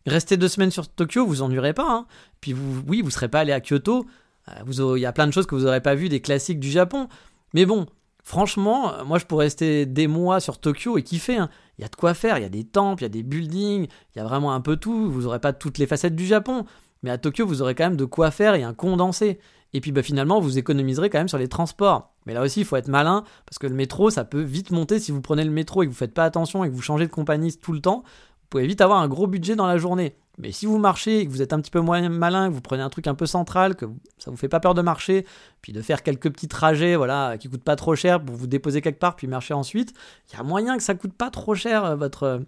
[0.09, 1.89] Rester deux semaines sur Tokyo, vous ennuierez pas.
[1.89, 2.07] Hein.
[2.41, 4.07] Puis vous, oui, vous serez pas allé à Kyoto.
[4.49, 6.71] Euh, il y a plein de choses que vous n'aurez pas vues, des classiques du
[6.71, 7.09] Japon.
[7.53, 7.87] Mais bon,
[8.23, 11.37] franchement, euh, moi je pourrais rester des mois sur Tokyo et kiffer.
[11.37, 11.51] Hein.
[11.79, 12.39] Il y a de quoi faire.
[12.39, 14.61] Il y a des temples, il y a des buildings, il y a vraiment un
[14.61, 15.11] peu tout.
[15.11, 16.65] Vous n'aurez pas toutes les facettes du Japon.
[17.03, 19.39] Mais à Tokyo, vous aurez quand même de quoi faire et un condensé.
[19.75, 22.15] Et puis bah, finalement, vous économiserez quand même sur les transports.
[22.27, 24.99] Mais là aussi, il faut être malin, parce que le métro, ça peut vite monter
[24.99, 27.07] si vous prenez le métro et que vous faites pas attention et que vous changez
[27.07, 28.03] de compagnie tout le temps
[28.49, 30.17] pouvez vite avoir un gros budget dans la journée.
[30.39, 32.83] Mais si vous marchez que vous êtes un petit peu moins malin, que vous prenez
[32.83, 33.87] un truc un peu central, que
[34.19, 35.27] ça vous fait pas peur de marcher,
[35.63, 38.81] puis de faire quelques petits trajets, voilà, qui coûtent pas trop cher pour vous déposer
[38.81, 39.93] quelque part puis marcher ensuite,
[40.31, 42.39] il y a moyen que ça coûte pas trop cher euh, votre euh,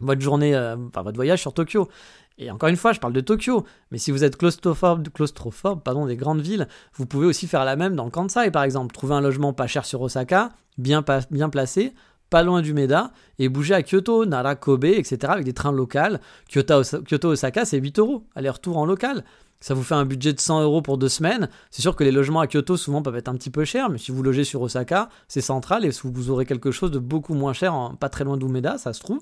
[0.00, 1.88] votre journée, euh, enfin votre voyage sur Tokyo.
[2.36, 6.06] Et encore une fois, je parle de Tokyo, mais si vous êtes claustrophobe, claustrophobe pardon,
[6.06, 8.92] des grandes villes, vous pouvez aussi faire la même dans le Kansai par exemple.
[8.92, 11.94] Trouver un logement pas cher sur Osaka, bien placé,
[12.34, 15.18] pas loin du Meda, et bouger à Kyoto, Nara, Kobe, etc.
[15.28, 16.18] avec des trains locaux.
[16.48, 19.22] Kyoto-Osaka, c'est 8 euros, aller-retour en local.
[19.60, 21.48] Ça vous fait un budget de 100 euros pour deux semaines.
[21.70, 23.98] C'est sûr que les logements à Kyoto souvent peuvent être un petit peu chers, mais
[23.98, 27.52] si vous logez sur Osaka, c'est central et vous aurez quelque chose de beaucoup moins
[27.52, 29.20] cher, pas très loin d'Umeda, ça se trouve.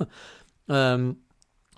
[0.71, 1.13] Euh,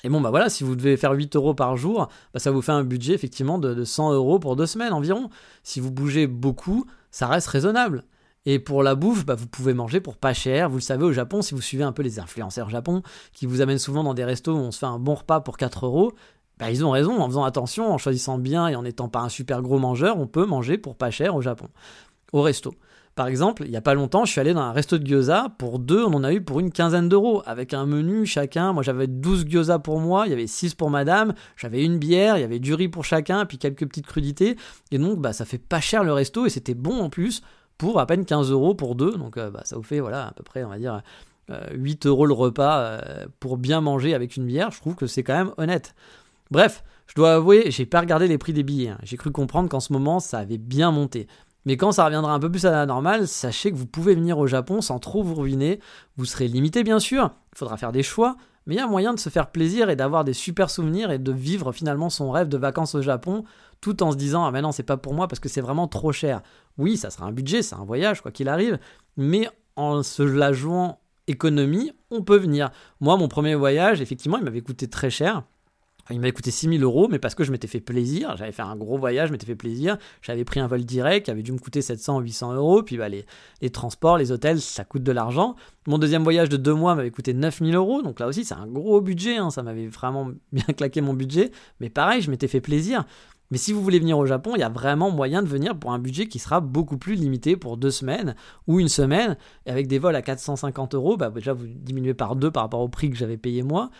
[0.04, 2.62] et bon, bah voilà, si vous devez faire 8 euros par jour, bah ça vous
[2.62, 5.30] fait un budget effectivement de, de 100 euros pour deux semaines environ.
[5.64, 8.04] Si vous bougez beaucoup, ça reste raisonnable.
[8.46, 10.68] Et pour la bouffe, bah, vous pouvez manger pour pas cher.
[10.68, 13.02] Vous le savez au Japon, si vous suivez un peu les influenceurs Japon,
[13.32, 15.56] qui vous amènent souvent dans des restos où on se fait un bon repas pour
[15.56, 16.12] 4 euros,
[16.58, 19.28] bah, ils ont raison, en faisant attention, en choisissant bien et en n'étant pas un
[19.28, 21.68] super gros mangeur, on peut manger pour pas cher au Japon.
[22.32, 22.74] Au resto.
[23.14, 25.54] Par exemple, il n'y a pas longtemps, je suis allé dans un resto de gyoza.
[25.58, 27.42] Pour deux, on en a eu pour une quinzaine d'euros.
[27.46, 28.72] Avec un menu chacun.
[28.72, 30.26] Moi, j'avais 12 gyoza pour moi.
[30.26, 31.32] Il y avait 6 pour madame.
[31.56, 32.36] J'avais une bière.
[32.36, 33.46] Il y avait du riz pour chacun.
[33.46, 34.56] Puis quelques petites crudités.
[34.90, 36.44] Et donc, bah, ça fait pas cher le resto.
[36.44, 37.42] Et c'était bon en plus
[37.78, 39.12] pour à peine 15 euros pour deux.
[39.12, 41.02] Donc euh, bah, ça vous fait voilà, à peu près, on va dire,
[41.72, 44.70] 8 euh, euros le repas euh, pour bien manger avec une bière.
[44.70, 45.94] Je trouve que c'est quand même honnête.
[46.50, 48.90] Bref, je dois avouer, j'ai pas regardé les prix des billets.
[48.90, 48.98] Hein.
[49.02, 51.26] J'ai cru comprendre qu'en ce moment, ça avait bien monté.
[51.66, 54.38] Mais quand ça reviendra un peu plus à la normale, sachez que vous pouvez venir
[54.38, 55.80] au Japon sans trop vous ruiner.
[56.16, 59.14] Vous serez limité bien sûr, il faudra faire des choix, mais il y a moyen
[59.14, 62.48] de se faire plaisir et d'avoir des super souvenirs et de vivre finalement son rêve
[62.48, 63.44] de vacances au Japon
[63.80, 65.88] tout en se disant ah mais non c'est pas pour moi parce que c'est vraiment
[65.88, 66.42] trop cher.
[66.78, 68.78] Oui ça sera un budget, c'est un voyage quoi qu'il arrive,
[69.16, 72.70] mais en se la jouant économie, on peut venir.
[73.00, 75.42] Moi mon premier voyage effectivement il m'avait coûté très cher.
[76.10, 78.76] Il m'avait coûté 6000 euros, mais parce que je m'étais fait plaisir, j'avais fait un
[78.76, 81.58] gros voyage, je m'étais fait plaisir, j'avais pris un vol direct qui avait dû me
[81.58, 83.24] coûter 700 ou 800 euros, puis bah, les,
[83.62, 85.56] les, transports, les hôtels, ça coûte de l'argent.
[85.86, 88.66] Mon deuxième voyage de deux mois m'avait coûté 9000 euros, donc là aussi c'est un
[88.66, 92.60] gros budget, hein, ça m'avait vraiment bien claqué mon budget, mais pareil, je m'étais fait
[92.60, 93.04] plaisir.
[93.50, 95.92] Mais si vous voulez venir au Japon, il y a vraiment moyen de venir pour
[95.92, 98.34] un budget qui sera beaucoup plus limité pour deux semaines
[98.66, 99.36] ou une semaine.
[99.66, 102.80] Et avec des vols à 450 euros, bah déjà vous diminuez par deux par rapport
[102.80, 103.90] au prix que j'avais payé moi.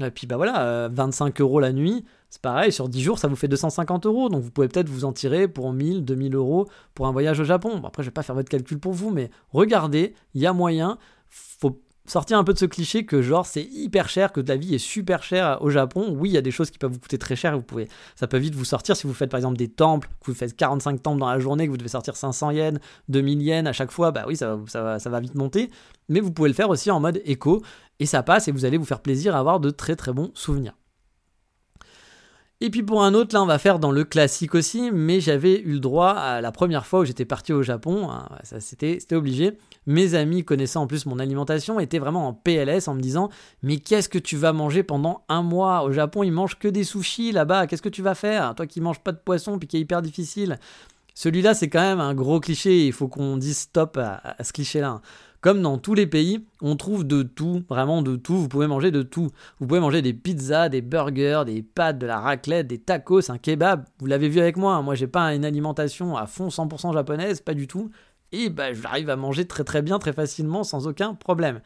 [0.00, 3.28] Et puis bah voilà, 25 euh, euros la nuit, c'est pareil, sur 10 jours ça
[3.28, 4.28] vous fait 250 euros.
[4.28, 7.44] Donc vous pouvez peut-être vous en tirer pour 1000, 2000 euros pour un voyage au
[7.44, 7.78] Japon.
[7.78, 10.52] Bon, après je vais pas faire votre calcul pour vous, mais regardez, il y a
[10.52, 10.98] moyen.
[11.28, 14.74] Faut sortir un peu de ce cliché que genre c'est hyper cher, que la vie
[14.74, 16.14] est super chère au Japon.
[16.18, 18.26] Oui, il y a des choses qui peuvent vous coûter très cher, vous pouvez, ça
[18.26, 21.02] peut vite vous sortir si vous faites par exemple des temples, que vous faites 45
[21.02, 24.10] temples dans la journée, que vous devez sortir 500 yens, 2000 yens à chaque fois,
[24.10, 25.70] bah oui, ça va, ça, va, ça va vite monter.
[26.08, 27.62] Mais vous pouvez le faire aussi en mode éco,
[27.98, 30.30] et ça passe, et vous allez vous faire plaisir à avoir de très très bons
[30.34, 30.74] souvenirs.
[32.64, 35.60] Et puis pour un autre, là, on va faire dans le classique aussi, mais j'avais
[35.60, 38.98] eu le droit à la première fois où j'étais parti au Japon, hein, ça c'était
[39.12, 39.58] obligé.
[39.86, 43.28] Mes amis connaissant en plus mon alimentation étaient vraiment en PLS en me disant
[43.62, 46.84] Mais qu'est-ce que tu vas manger pendant un mois Au Japon, ils mangent que des
[46.84, 48.54] sushis là-bas, qu'est-ce que tu vas faire?
[48.54, 50.58] Toi qui manges pas de poisson puis qui est hyper difficile.
[51.14, 55.02] Celui-là, c'est quand même un gros cliché, il faut qu'on dise stop à ce cliché-là.
[55.44, 58.34] Comme dans tous les pays, on trouve de tout, vraiment de tout.
[58.34, 59.28] Vous pouvez manger de tout.
[59.60, 63.36] Vous pouvez manger des pizzas, des burgers, des pâtes, de la raclette, des tacos, un
[63.36, 63.84] kebab.
[63.98, 64.76] Vous l'avez vu avec moi.
[64.76, 64.80] Hein.
[64.80, 67.90] Moi, j'ai pas une alimentation à fond 100% japonaise, pas du tout.
[68.32, 71.60] Et bah, j'arrive à manger très très bien, très facilement, sans aucun problème.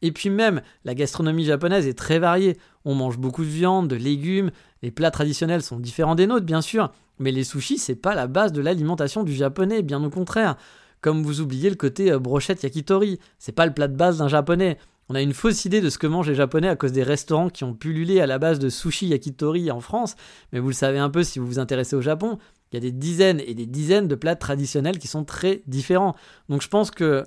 [0.00, 2.56] Et puis même, la gastronomie japonaise est très variée.
[2.84, 4.52] On mange beaucoup de viande, de légumes.
[4.82, 6.92] Les plats traditionnels sont différents des nôtres, bien sûr.
[7.18, 10.54] Mais les sushis, c'est pas la base de l'alimentation du japonais, bien au contraire.
[11.00, 14.28] Comme vous oubliez le côté euh, brochette yakitori, c'est pas le plat de base d'un
[14.28, 14.78] japonais.
[15.08, 17.48] On a une fausse idée de ce que mangent les japonais à cause des restaurants
[17.48, 20.16] qui ont pullulé à la base de sushi yakitori en France,
[20.52, 22.38] mais vous le savez un peu si vous vous intéressez au Japon,
[22.70, 26.14] il y a des dizaines et des dizaines de plats traditionnels qui sont très différents.
[26.50, 27.24] Donc je pense que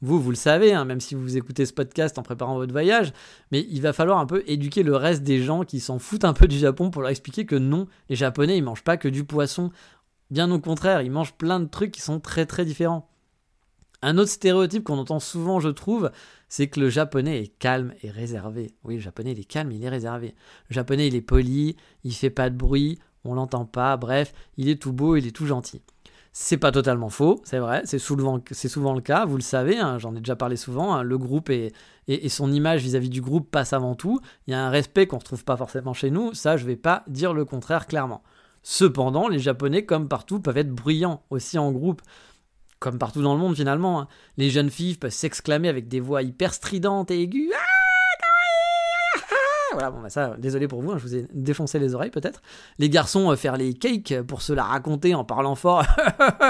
[0.00, 3.12] vous, vous le savez, hein, même si vous écoutez ce podcast en préparant votre voyage,
[3.50, 6.32] mais il va falloir un peu éduquer le reste des gens qui s'en foutent un
[6.32, 9.24] peu du Japon pour leur expliquer que non, les Japonais, ils mangent pas que du
[9.24, 9.72] poisson.
[10.30, 13.08] Bien au contraire, ils mangent plein de trucs qui sont très très différents.
[14.00, 16.12] Un autre stéréotype qu'on entend souvent, je trouve,
[16.48, 18.74] c'est que le japonais est calme et réservé.
[18.84, 20.34] Oui, le japonais, il est calme, il est réservé.
[20.68, 24.68] Le japonais, il est poli, il fait pas de bruit, on l'entend pas, bref, il
[24.68, 25.82] est tout beau, il est tout gentil.
[26.32, 30.14] C'est pas totalement faux, c'est vrai, c'est souvent, le cas, vous le savez, hein, j'en
[30.14, 31.72] ai déjà parlé souvent, hein, le groupe et,
[32.28, 35.44] son image vis-à-vis du groupe passe avant tout, il y a un respect qu'on retrouve
[35.44, 38.22] pas forcément chez nous, ça je vais pas dire le contraire clairement.
[38.62, 42.02] Cependant, les Japonais, comme partout, peuvent être bruyants aussi en groupe.
[42.78, 44.00] Comme partout dans le monde finalement.
[44.00, 44.08] Hein.
[44.36, 47.50] Les jeunes filles peuvent s'exclamer avec des voix hyper stridentes et aiguës.
[47.54, 47.78] Ah,
[49.72, 52.40] voilà, bon, bah ça, désolé pour vous, hein, je vous ai défoncé les oreilles peut-être.
[52.78, 55.84] Les garçons euh, faire les cakes pour se la raconter en parlant fort,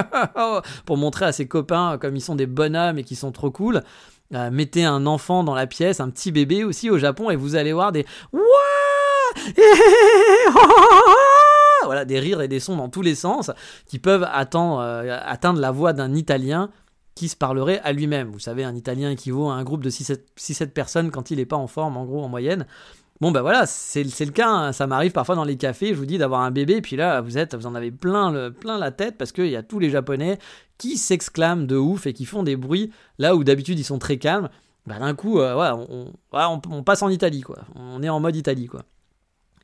[0.86, 3.82] pour montrer à ses copains comme ils sont des bonhommes et qu'ils sont trop cool.
[4.34, 7.56] Euh, mettez un enfant dans la pièce, un petit bébé aussi au Japon, et vous
[7.56, 8.44] allez voir des voilà,
[12.08, 13.52] des rires et des sons dans tous les sens
[13.86, 16.70] qui peuvent euh, atteindre la voix d'un Italien
[17.14, 18.30] qui se parlerait à lui-même.
[18.30, 21.56] Vous savez, un Italien équivaut à un groupe de 6-7 personnes quand il n'est pas
[21.56, 22.66] en forme, en gros, en moyenne.
[23.20, 24.48] Bon, ben voilà, c'est le cas.
[24.48, 24.72] Hein.
[24.72, 27.36] Ça m'arrive parfois dans les cafés, je vous dis, d'avoir un bébé, puis là, vous
[27.36, 29.90] êtes, vous en avez plein, le, plein la tête parce qu'il y a tous les
[29.90, 30.38] Japonais
[30.78, 34.18] qui s'exclament de ouf et qui font des bruits là où d'habitude ils sont très
[34.18, 34.48] calmes.
[34.86, 36.12] Ben, d'un coup, euh, on,
[36.70, 37.58] on, passe en Italie, quoi.
[37.74, 38.84] On est en mode Italie, quoi.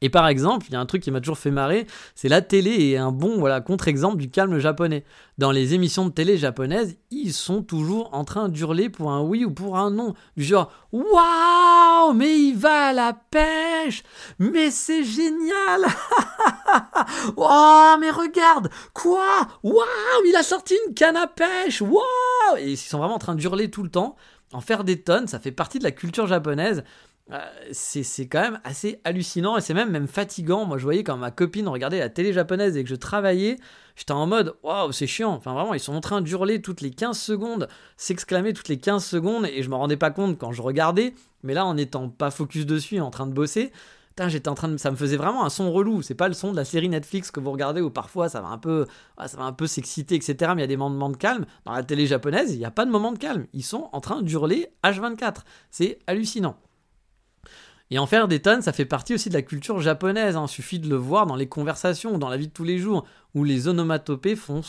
[0.00, 2.42] Et par exemple, il y a un truc qui m'a toujours fait marrer, c'est la
[2.42, 5.04] télé est un bon contre-exemple du calme japonais.
[5.38, 9.44] Dans les émissions de télé japonaises, ils sont toujours en train d'hurler pour un oui
[9.44, 14.02] ou pour un non, du genre waouh, mais il va à la pêche,
[14.38, 15.87] mais c'est génial,
[17.37, 19.85] waouh, mais regarde, quoi, waouh,
[20.26, 23.70] il a sorti une canne à pêche, waouh, et ils sont vraiment en train d'hurler
[23.70, 24.16] tout le temps,
[24.52, 26.85] en faire des tonnes, ça fait partie de la culture japonaise.
[27.33, 27.39] Euh,
[27.73, 30.67] c'est quand même assez hallucinant et c'est même, même fatigant.
[30.67, 33.57] Moi, je voyais quand ma copine regardait la télé japonaise et que je travaillais,
[33.97, 35.33] j'étais en mode waouh, c'est chiant.
[35.33, 39.05] Enfin, vraiment, ils sont en train d'hurler toutes les 15 secondes, s'exclamer toutes les 15
[39.05, 41.15] secondes et je me rendais pas compte quand je regardais.
[41.43, 43.73] Mais là, en étant pas focus dessus, en train de bosser,
[44.29, 46.03] j'étais en train de, ça me faisait vraiment un son relou.
[46.03, 48.49] C'est pas le son de la série Netflix que vous regardez où parfois ça va
[48.49, 48.87] un peu,
[49.27, 50.53] ça va un peu s'exciter, etc.
[50.55, 51.47] Mais il y a des moments de calme.
[51.65, 53.47] Dans la télé japonaise, il n'y a pas de moment de calme.
[53.53, 55.39] Ils sont en train d'hurler H24.
[55.71, 56.57] C'est hallucinant.
[57.90, 60.37] Et en faire des tonnes, ça fait partie aussi de la culture japonaise.
[60.37, 60.47] Hein.
[60.47, 63.05] Il suffit de le voir dans les conversations, dans la vie de tous les jours,
[63.35, 64.62] où les onomatopées font,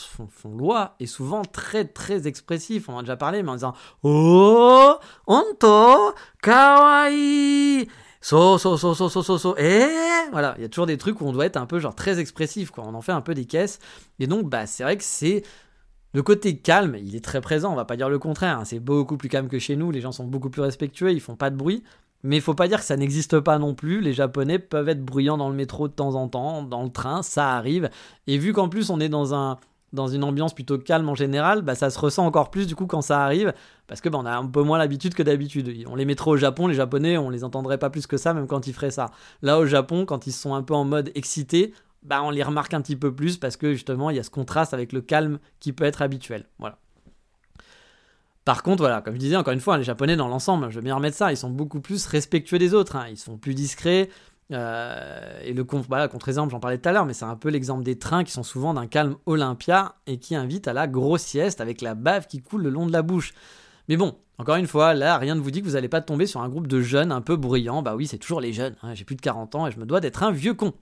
[0.46, 2.90] loi et souvent très très expressifs.
[2.90, 3.74] On en a déjà parlé, mais en disant
[4.04, 4.96] Oh,
[5.28, 7.88] onto, kawaii.
[8.20, 9.88] So, so, so, so, so, so, so, et
[10.32, 12.20] voilà, il y a toujours des trucs où on doit être un peu genre très
[12.20, 12.84] expressif, quoi.
[12.86, 13.80] On en fait un peu des caisses.
[14.20, 15.44] Et donc, bah, c'est vrai que c'est
[16.16, 18.66] le côté calme, il est très présent, on va pas dire le contraire, hein.
[18.66, 21.36] c'est beaucoup plus calme que chez nous, les gens sont beaucoup plus respectueux, ils font
[21.36, 21.84] pas de bruit,
[22.26, 24.02] mais il faut pas dire que ça n'existe pas non plus.
[24.02, 27.22] Les Japonais peuvent être bruyants dans le métro de temps en temps, dans le train,
[27.22, 27.90] ça arrive.
[28.26, 29.58] Et vu qu'en plus on est dans un
[29.94, 32.88] dans une ambiance plutôt calme en général, bah ça se ressent encore plus du coup
[32.88, 33.54] quand ça arrive,
[33.88, 35.86] parce que bah, on a un peu moins l'habitude que d'habitude.
[35.88, 38.48] On les mettrait au Japon, les Japonais, on les entendrait pas plus que ça, même
[38.48, 39.12] quand ils feraient ça.
[39.44, 42.74] Là au Japon, quand ils sont un peu en mode excité, bah on les remarque
[42.74, 45.38] un petit peu plus parce que justement il y a ce contraste avec le calme
[45.60, 46.48] qui peut être habituel.
[46.58, 46.80] Voilà.
[48.46, 50.84] Par contre, voilà, comme je disais, encore une fois, les Japonais dans l'ensemble, je vais
[50.84, 53.08] bien remettre ça, ils sont beaucoup plus respectueux des autres, hein.
[53.10, 54.10] ils sont plus discrets.
[54.52, 57.98] Euh, et le contre-exemple, j'en parlais tout à l'heure, mais c'est un peu l'exemple des
[57.98, 61.82] trains qui sont souvent d'un calme Olympia et qui invitent à la grosse sieste avec
[61.82, 63.34] la bave qui coule le long de la bouche.
[63.90, 66.28] Mais bon, encore une fois, là, rien ne vous dit que vous n'allez pas tomber
[66.28, 67.82] sur un groupe de jeunes un peu bruyants.
[67.82, 68.76] Bah oui, c'est toujours les jeunes.
[68.84, 68.94] Hein.
[68.94, 70.74] J'ai plus de 40 ans et je me dois d'être un vieux con.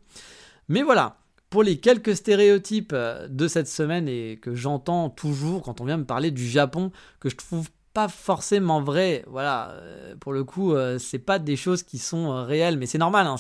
[0.68, 1.18] Mais voilà,
[1.54, 5.98] pour les quelques stéréotypes euh, de cette semaine et que j'entends toujours quand on vient
[5.98, 9.24] me parler du Japon, que je trouve pas forcément vrai.
[9.28, 12.98] Voilà, euh, pour le coup, euh, c'est pas des choses qui sont réelles, mais c'est
[12.98, 13.28] normal.
[13.28, 13.36] Hein,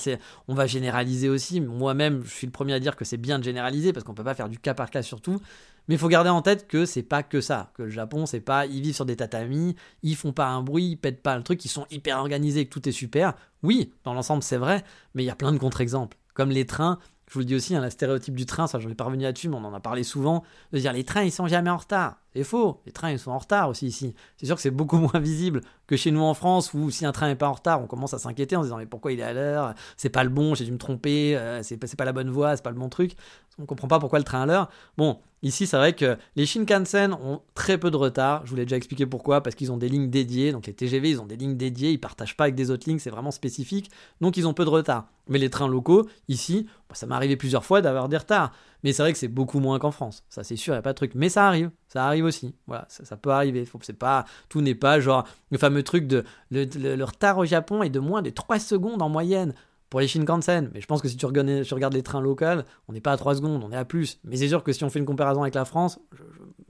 [0.48, 1.60] on va généraliser aussi.
[1.60, 4.24] Moi-même, je suis le premier à dire que c'est bien de généraliser parce qu'on peut
[4.24, 5.42] pas faire du cas par cas sur tout.
[5.88, 7.72] Mais il faut garder en tête que c'est pas que ça.
[7.74, 10.92] Que le Japon, c'est pas ils vivent sur des tatamis, ils font pas un bruit,
[10.92, 13.34] ils pètent pas le truc, ils sont hyper organisés, que tout est super.
[13.64, 14.84] Oui, dans l'ensemble, c'est vrai,
[15.16, 16.16] mais il y a plein de contre-exemples.
[16.36, 17.00] Comme les trains,
[17.34, 19.24] je vous le dis aussi, hein, la stéréotype du train, ça j'en ai pas revenu
[19.24, 21.78] là-dessus, mais on en a parlé souvent, de dire les trains ils sont jamais en
[21.78, 22.23] retard.
[22.36, 24.16] C'est faux, les trains ils sont en retard aussi ici.
[24.38, 27.12] C'est sûr que c'est beaucoup moins visible que chez nous en France où si un
[27.12, 29.20] train n'est pas en retard, on commence à s'inquiéter en se disant mais pourquoi il
[29.20, 29.74] est à l'heure?
[29.98, 32.64] C'est pas le bon, j'ai dû me tromper, euh, c'est pas, la bonne voie, c'est
[32.64, 33.16] pas le bon truc.
[33.60, 34.70] On comprend pas pourquoi le train à l'heure.
[34.98, 38.46] Bon, ici c'est vrai que les Shinkansen ont très peu de retard.
[38.46, 40.52] Je vous l'ai déjà expliqué pourquoi, parce qu'ils ont des lignes dédiées.
[40.52, 43.00] Donc les TGV ils ont des lignes dédiées, ils partagent pas avec des autres lignes,
[43.00, 43.92] c'est vraiment spécifique.
[44.22, 45.08] Donc ils ont peu de retard.
[45.28, 48.52] Mais les trains locaux, ici, bah, ça m'est arrivé plusieurs fois d'avoir des retards.
[48.84, 50.24] Mais c'est vrai que c'est beaucoup moins qu'en France.
[50.30, 51.14] Ça, c'est sûr, il n'y a pas de truc.
[51.16, 51.72] Mais ça arrive.
[51.88, 52.54] Ça arrive aussi.
[52.68, 53.66] Voilà, ça, peut arriver.
[53.98, 58.00] Pas, tout n'est pas genre le fameux truc de le, retard au Japon est de
[58.00, 59.54] moins de 3 secondes en moyenne
[59.90, 60.70] pour les Shinkansen.
[60.74, 63.14] Mais je pense que si tu regardes, tu regardes les trains locaux, on n'est pas
[63.14, 64.20] à 3 secondes, on est à plus.
[64.26, 66.00] Mais c'est sûr que si on fait une comparaison avec la France,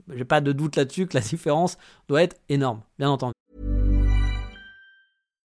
[0.08, 3.32] je n'ai pas de doute là-dessus que la différence doit être énorme, bien entendu.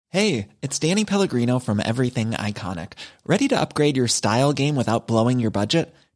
[0.10, 2.94] Hey, it's Danny Pellegrino from Everything Iconic.
[3.26, 5.94] Ready to upgrade your style game without blowing your budget?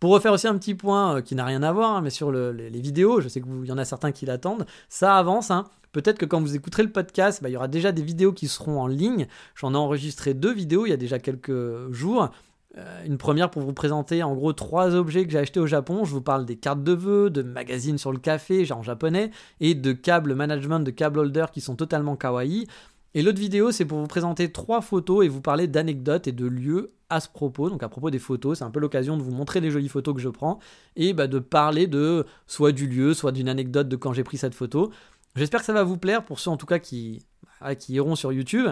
[0.00, 2.30] Pour refaire aussi un petit point euh, qui n'a rien à voir, hein, mais sur
[2.30, 5.50] les, vidéos, je sais qu'il y en a certains qui l'attendent, ça avance.
[5.50, 5.64] Hein.
[5.92, 8.48] Peut-être que quand vous écouterez le podcast, bah, il y aura déjà des vidéos qui
[8.48, 9.26] seront en ligne.
[9.54, 12.30] J'en ai enregistré deux vidéos il y a déjà quelques jours.
[12.76, 16.04] Euh, une première pour vous présenter en gros trois objets que j'ai achetés au Japon.
[16.04, 19.30] Je vous parle des cartes de vœux, de magazines sur le café, genre en japonais,
[19.60, 22.66] et de câbles management, de câbles holder qui sont totalement kawaii.
[23.14, 26.46] Et l'autre vidéo, c'est pour vous présenter trois photos et vous parler d'anecdotes et de
[26.46, 29.30] lieux à ce propos, donc à propos des photos, c'est un peu l'occasion de vous
[29.30, 30.58] montrer les jolies photos que je prends
[30.96, 34.38] et bah, de parler de soit du lieu, soit d'une anecdote de quand j'ai pris
[34.38, 34.90] cette photo.
[35.36, 37.24] J'espère que ça va vous plaire pour ceux en tout cas qui,
[37.60, 38.68] bah, qui iront sur YouTube.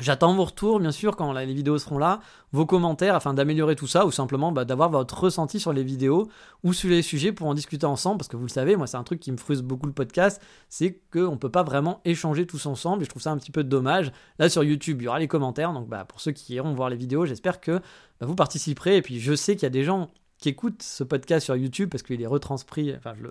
[0.00, 2.20] J'attends vos retours, bien sûr, quand les vidéos seront là,
[2.52, 6.28] vos commentaires afin d'améliorer tout ça, ou simplement bah, d'avoir votre ressenti sur les vidéos
[6.62, 8.96] ou sur les sujets pour en discuter ensemble, parce que vous le savez, moi c'est
[8.96, 12.46] un truc qui me frustre beaucoup le podcast, c'est qu'on ne peut pas vraiment échanger
[12.46, 14.10] tous ensemble, et je trouve ça un petit peu dommage.
[14.38, 16.88] Là sur YouTube, il y aura les commentaires, donc bah, pour ceux qui iront voir
[16.88, 17.80] les vidéos, j'espère que
[18.20, 20.08] bah, vous participerez, et puis je sais qu'il y a des gens
[20.40, 23.22] qui écoutent ce podcast sur YouTube parce qu'il est retranscrit, enfin je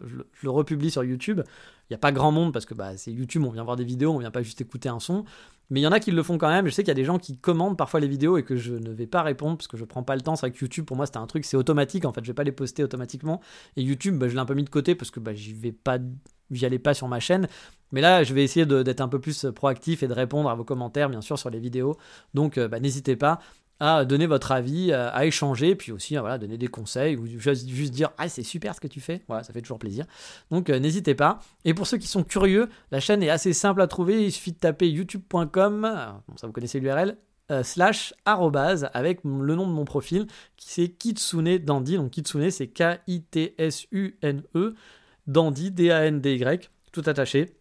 [0.44, 1.42] le, republie sur YouTube.
[1.90, 3.84] Il n'y a pas grand monde parce que bah, c'est YouTube, on vient voir des
[3.84, 5.26] vidéos, on vient pas juste écouter un son.
[5.70, 6.66] Mais il y en a qui le font quand même.
[6.66, 8.74] Je sais qu'il y a des gens qui commandent parfois les vidéos et que je
[8.74, 10.36] ne vais pas répondre parce que je prends pas le temps.
[10.36, 12.24] C'est vrai que YouTube, pour moi, c'était un truc, c'est automatique en fait.
[12.24, 13.42] Je vais pas les poster automatiquement.
[13.76, 15.72] Et YouTube, bah, je l'ai un peu mis de côté parce que bah, j'y vais
[15.72, 16.00] pas,
[16.52, 17.48] j'y allais pas sur ma chaîne.
[17.92, 20.64] Mais là, je vais essayer d'être un peu plus proactif et de répondre à vos
[20.64, 21.98] commentaires, bien sûr, sur les vidéos.
[22.34, 23.40] Donc, euh, bah, n'hésitez pas
[23.80, 27.66] à donner votre avis, à échanger, puis aussi à voilà, donner des conseils ou juste,
[27.66, 29.22] dire Ah, c'est super ce que tu fais.
[29.28, 30.06] Voilà, ça fait toujours plaisir.
[30.52, 31.40] Donc euh, n'hésitez pas.
[31.66, 34.26] Et pour ceux qui sont curieux, la chaîne est assez simple à trouver.
[34.26, 35.82] Il suffit de taper youtube.com,
[36.36, 37.18] ça vous connaissez l'URL,
[37.52, 41.96] euh, slash arrobase avec le nom de mon profil qui c'est Kitsune Dandy.
[41.96, 43.16] Donc Kitsune c'est K-I-T-S-U-N-E,
[45.28, 47.56] Dandy, D-A-N-D-Y, tout attaché.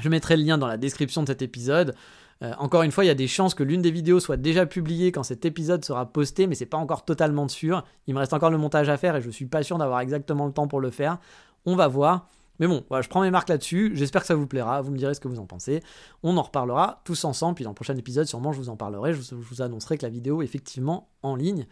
[0.00, 1.94] Je mettrai le lien dans la description de cet épisode.
[2.42, 4.64] Euh, encore une fois, il y a des chances que l'une des vidéos soit déjà
[4.64, 7.84] publiée quand cet épisode sera posté, mais c'est pas encore totalement sûr.
[8.06, 10.46] Il me reste encore le montage à faire et je suis pas sûr d'avoir exactement
[10.46, 11.18] le temps pour le faire.
[11.66, 12.26] On va voir.
[12.58, 13.92] Mais bon, je prends mes marques là-dessus.
[13.94, 14.82] J'espère que ça vous plaira.
[14.82, 15.82] Vous me direz ce que vous en pensez.
[16.22, 17.54] On en reparlera tous ensemble.
[17.54, 19.14] Puis dans le prochain épisode, sûrement, je vous en parlerai.
[19.14, 21.66] Je vous, annoncerai que la vidéo est effectivement en ligne.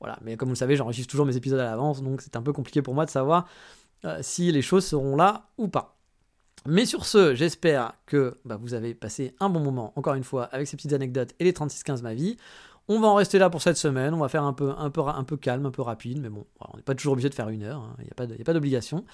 [0.00, 0.18] Voilà.
[0.22, 2.02] Mais comme vous le savez, j'enregistre toujours mes épisodes à l'avance.
[2.02, 3.46] Donc c'est un peu compliqué pour moi de savoir
[4.04, 5.96] euh, si les choses seront là ou pas.
[6.66, 10.44] Mais sur ce, j'espère que bah, vous avez passé un bon moment, encore une fois,
[10.52, 12.36] avec ces petites anecdotes et les 36-15 ma vie.
[12.88, 15.36] On va en rester là pour cette semaine, on va faire un peu, un peu,
[15.36, 17.80] calme, un peu rapide, mais bon, on n'est pas toujours obligé de faire une heure,
[17.80, 17.94] hein.
[18.00, 19.04] il n'y a pas d'obligation.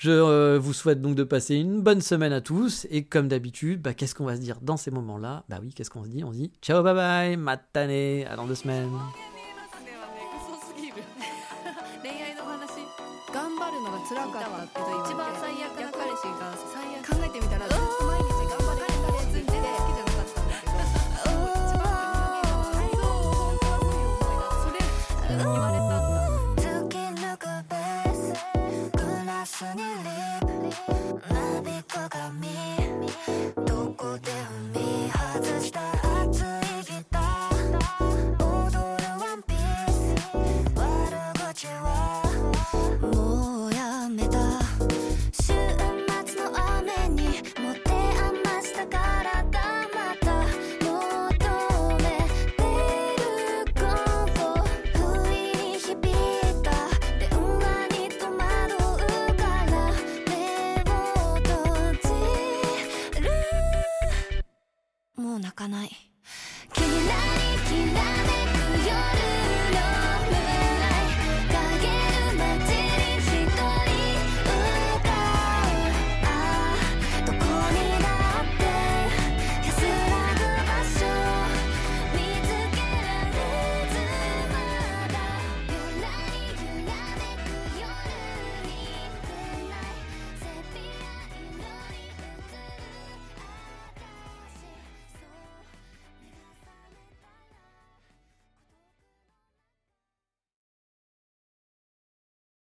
[0.00, 2.86] Je euh, vous souhaite donc de passer une bonne semaine à tous.
[2.88, 5.44] Et comme d'habitude, bah, qu'est-ce qu'on va se dire dans ces moments-là?
[5.50, 6.24] Bah oui, qu'est-ce qu'on se dit?
[6.24, 8.88] On se dit ciao, bye bye, matane, à dans deux semaines.
[29.60, 30.08] 순위 립
[31.28, 32.48] 나비과 감이
[33.68, 34.79] 도고대음이